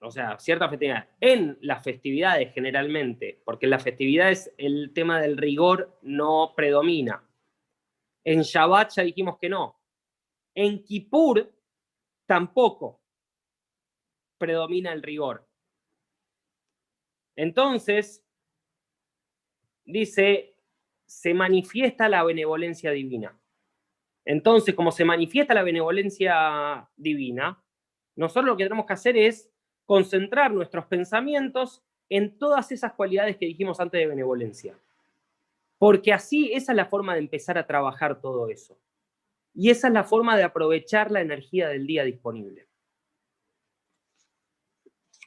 [0.00, 5.36] o sea, ciertas festividades, en las festividades generalmente, porque en las festividades el tema del
[5.36, 7.22] rigor no predomina.
[8.24, 9.78] En Shabbat ya dijimos que no.
[10.56, 11.55] En Kippur
[12.26, 13.00] tampoco
[14.38, 15.46] predomina el rigor.
[17.36, 18.24] Entonces,
[19.84, 20.56] dice,
[21.06, 23.38] se manifiesta la benevolencia divina.
[24.24, 27.62] Entonces, como se manifiesta la benevolencia divina,
[28.16, 29.50] nosotros lo que tenemos que hacer es
[29.84, 34.78] concentrar nuestros pensamientos en todas esas cualidades que dijimos antes de benevolencia.
[35.78, 38.76] Porque así esa es la forma de empezar a trabajar todo eso.
[39.56, 42.68] Y esa es la forma de aprovechar la energía del día disponible.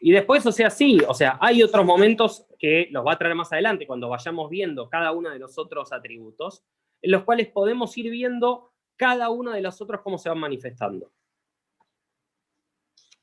[0.02, 3.36] Y después, o sea, sí, o sea, hay otros momentos que los va a traer
[3.36, 6.64] más adelante, cuando vayamos viendo cada uno de los otros atributos,
[7.02, 11.12] en los cuales podemos ir viendo cada uno de los otros cómo se van manifestando.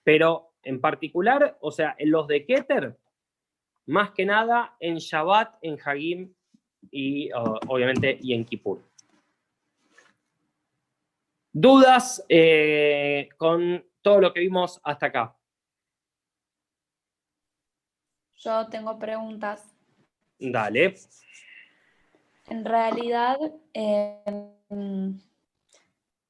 [0.03, 2.99] Pero en particular, o sea, en los de Keter,
[3.87, 6.35] más que nada en Shabbat, en Hagim
[6.91, 8.83] y obviamente y en Kippur.
[11.59, 15.35] ¿Dudas eh, con todo lo que vimos hasta acá?
[18.35, 19.75] Yo tengo preguntas.
[20.39, 20.97] Dale.
[22.51, 23.39] En realidad,
[23.73, 25.19] em,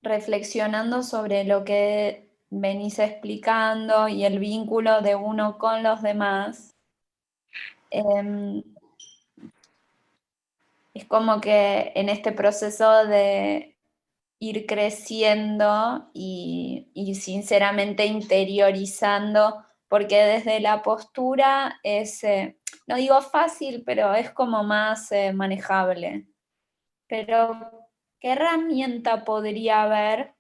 [0.01, 6.77] reflexionando sobre lo que venís explicando y el vínculo de uno con los demás,
[7.91, 8.63] em,
[10.95, 13.76] es como que en este proceso de
[14.39, 24.15] ir creciendo y, sinceramente interiorizando porque desde la postura es, eh, no digo fácil, pero
[24.15, 26.27] es como más eh, manejable.
[27.07, 30.35] Pero, ¿qué herramienta podría haber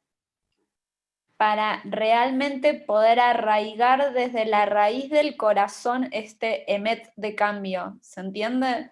[1.37, 7.99] para realmente poder arraigar desde la raíz del corazón este emet de cambio?
[8.01, 8.91] ¿Se entiende?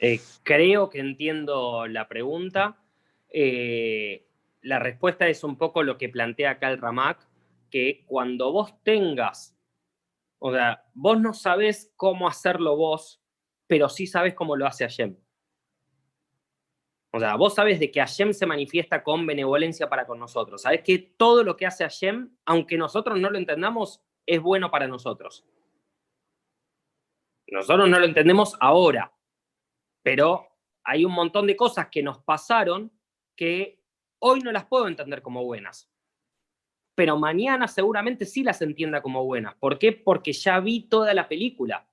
[0.00, 2.76] Eh, creo que entiendo la pregunta.
[3.32, 7.26] La respuesta es un poco lo que plantea acá el Ramak,
[7.70, 9.56] que cuando vos tengas,
[10.38, 13.22] o sea, vos no sabés cómo hacerlo vos,
[13.66, 15.16] pero sí sabes cómo lo hace Hashem.
[17.10, 20.62] O sea, vos sabes de que Hashem se manifiesta con benevolencia para con nosotros.
[20.62, 24.86] Sabes que todo lo que hace Hashem, aunque nosotros no lo entendamos, es bueno para
[24.86, 25.46] nosotros.
[27.46, 29.14] Nosotros no lo entendemos ahora,
[30.02, 30.48] pero
[30.84, 32.92] hay un montón de cosas que nos pasaron
[33.38, 33.80] que
[34.18, 35.90] hoy no las puedo entender como buenas
[36.98, 39.54] pero mañana seguramente sí las entienda como buenas.
[39.54, 39.92] ¿Por qué?
[39.92, 41.88] Porque ya vi toda la película.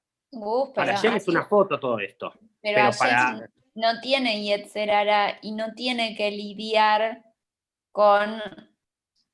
[0.73, 2.33] para Jem es una foto todo esto.
[2.59, 3.47] Pero, para...
[3.75, 7.23] no tiene Yetzerara y no tiene que lidiar
[7.91, 8.41] con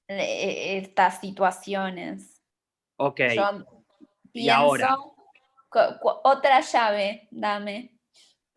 [0.09, 2.43] eh, estas situaciones.
[2.97, 3.21] Ok.
[4.33, 4.97] y ahora.
[6.25, 7.97] Otra llave, dame.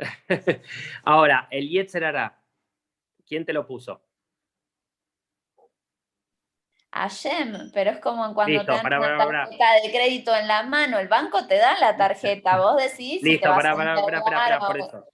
[1.05, 2.44] ahora, el Yetzerara,
[3.35, 4.01] ¿quién te lo puso?
[6.97, 11.01] a Yem, pero es como cuando te dan una tarjeta de crédito en la mano,
[11.01, 13.21] el banco te da la tarjeta, vos decís.
[13.21, 15.05] Listo, para, para, para, por eso.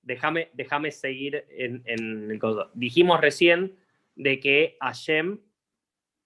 [0.00, 2.70] Déjame, déjame seguir en, el codo.
[2.74, 3.76] Dijimos recién
[4.14, 5.40] de que Hashem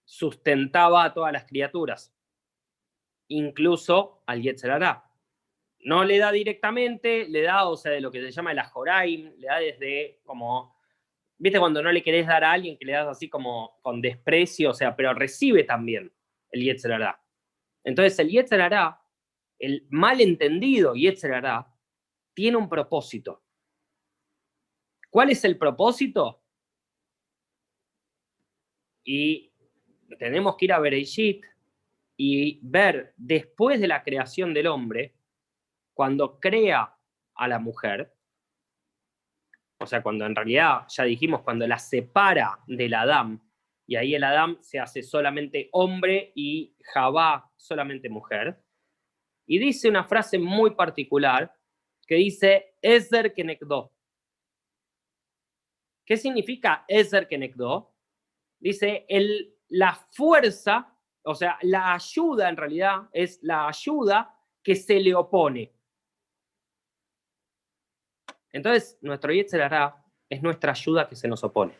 [0.05, 2.15] sustentaba a todas las criaturas,
[3.29, 5.11] incluso al Yetzerará.
[5.81, 9.33] No le da directamente, le da, o sea, de lo que se llama el Ajoraim,
[9.39, 10.78] le da desde como
[11.39, 14.71] ¿Viste cuando no le querés dar a alguien que le das así como con desprecio?
[14.71, 16.13] O sea, pero recibe también
[16.51, 17.01] el Yetzer.
[17.85, 18.61] Entonces el Yetzer
[19.61, 21.45] el malentendido Yetzer
[22.35, 23.43] tiene un propósito.
[25.11, 26.43] ¿Cuál es el propósito?
[29.05, 29.53] Y
[30.19, 31.45] tenemos que ir a Bereshit
[32.17, 35.15] y ver después de la creación del hombre,
[35.95, 36.97] cuando crea
[37.35, 38.13] a la mujer,
[39.81, 43.41] o sea, cuando en realidad, ya dijimos, cuando la separa del Adán,
[43.87, 48.63] y ahí el Adán se hace solamente hombre y Jabá solamente mujer.
[49.47, 51.55] Y dice una frase muy particular
[52.07, 53.93] que dice Ezer Kenekdo.
[56.05, 57.95] ¿Qué significa Ezer Kenekdo?
[58.59, 65.01] Dice el, la fuerza, o sea, la ayuda en realidad es la ayuda que se
[65.01, 65.73] le opone.
[68.53, 69.71] Entonces, nuestro Yetzer
[70.29, 71.75] es nuestra ayuda que se nos opone.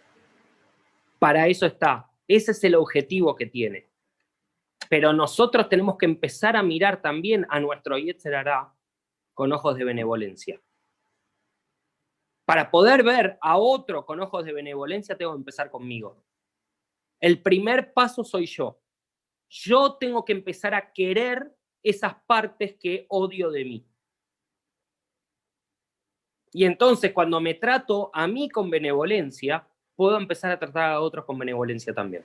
[1.19, 2.11] Para eso está.
[2.27, 3.89] Ese es el objetivo que tiene.
[4.89, 8.47] Pero nosotros tenemos que empezar a mirar también a nuestro Yetzer
[9.35, 10.61] con ojos de benevolencia.
[12.45, 16.25] Para poder ver a otro con ojos de benevolencia, tengo que empezar conmigo.
[17.21, 18.81] El primer paso soy yo.
[19.51, 23.87] Yo tengo que empezar a querer esas partes que odio de mí.
[26.53, 31.25] Y entonces cuando me trato a mí con benevolencia, puedo empezar a tratar a otros
[31.25, 32.23] con benevolencia también.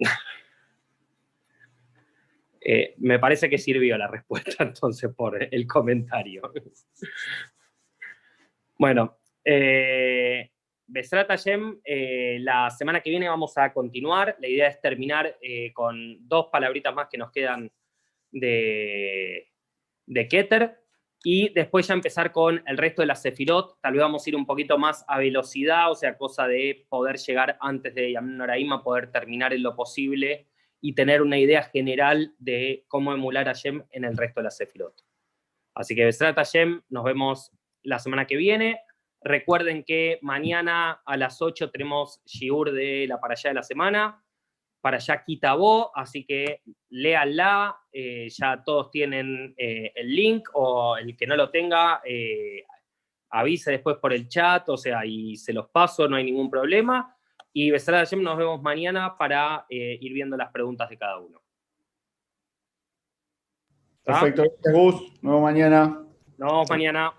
[2.62, 6.52] Eh, me parece que sirvió la respuesta entonces por el comentario.
[8.78, 10.50] bueno, eh,
[10.90, 11.30] Besrat
[11.84, 14.36] eh, la semana que viene vamos a continuar.
[14.40, 17.70] La idea es terminar eh, con dos palabritas más que nos quedan
[18.32, 19.48] de,
[20.06, 20.80] de Keter.
[21.22, 23.78] Y después ya empezar con el resto de la Sefirot.
[23.80, 27.18] Tal vez vamos a ir un poquito más a velocidad, o sea, cosa de poder
[27.18, 30.48] llegar antes de Yamin Noraim poder terminar en lo posible
[30.80, 34.50] y tener una idea general de cómo emular a Shem en el resto de la
[34.50, 35.04] Sefirot.
[35.74, 38.80] Así que Besrat Hashem, nos vemos la semana que viene.
[39.22, 44.24] Recuerden que mañana a las 8 tenemos Shiur de la para allá de la semana,
[44.80, 51.16] para allá Kitabó, así que léanla, eh, ya todos tienen eh, el link o el
[51.16, 52.64] que no lo tenga, eh,
[53.28, 57.14] avise después por el chat, o sea, y se los paso, no hay ningún problema.
[57.52, 61.42] Y Besara Hashem nos vemos mañana para ir viendo las preguntas de cada uno.
[64.04, 64.94] Perfecto, gracias Gus.
[65.20, 65.84] Nos vemos mañana.
[66.38, 67.12] Nos vemos mañana.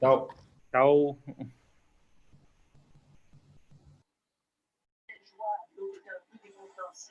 [0.00, 0.39] Chao.
[0.70, 1.18] Chao.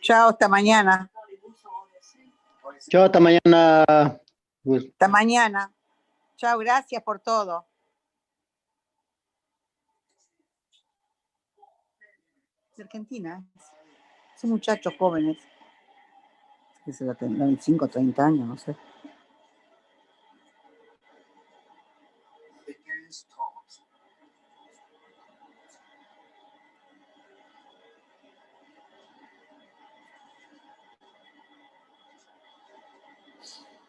[0.01, 1.11] Chao, hasta mañana.
[2.89, 3.83] Chao, hasta mañana.
[3.83, 5.73] Hasta mañana.
[6.37, 7.67] Chao, gracias por todo.
[12.77, 13.43] De Argentina.
[14.37, 15.37] Son muchachos jóvenes.
[16.85, 18.75] Que se la tendrán 25, 30 años, no sé.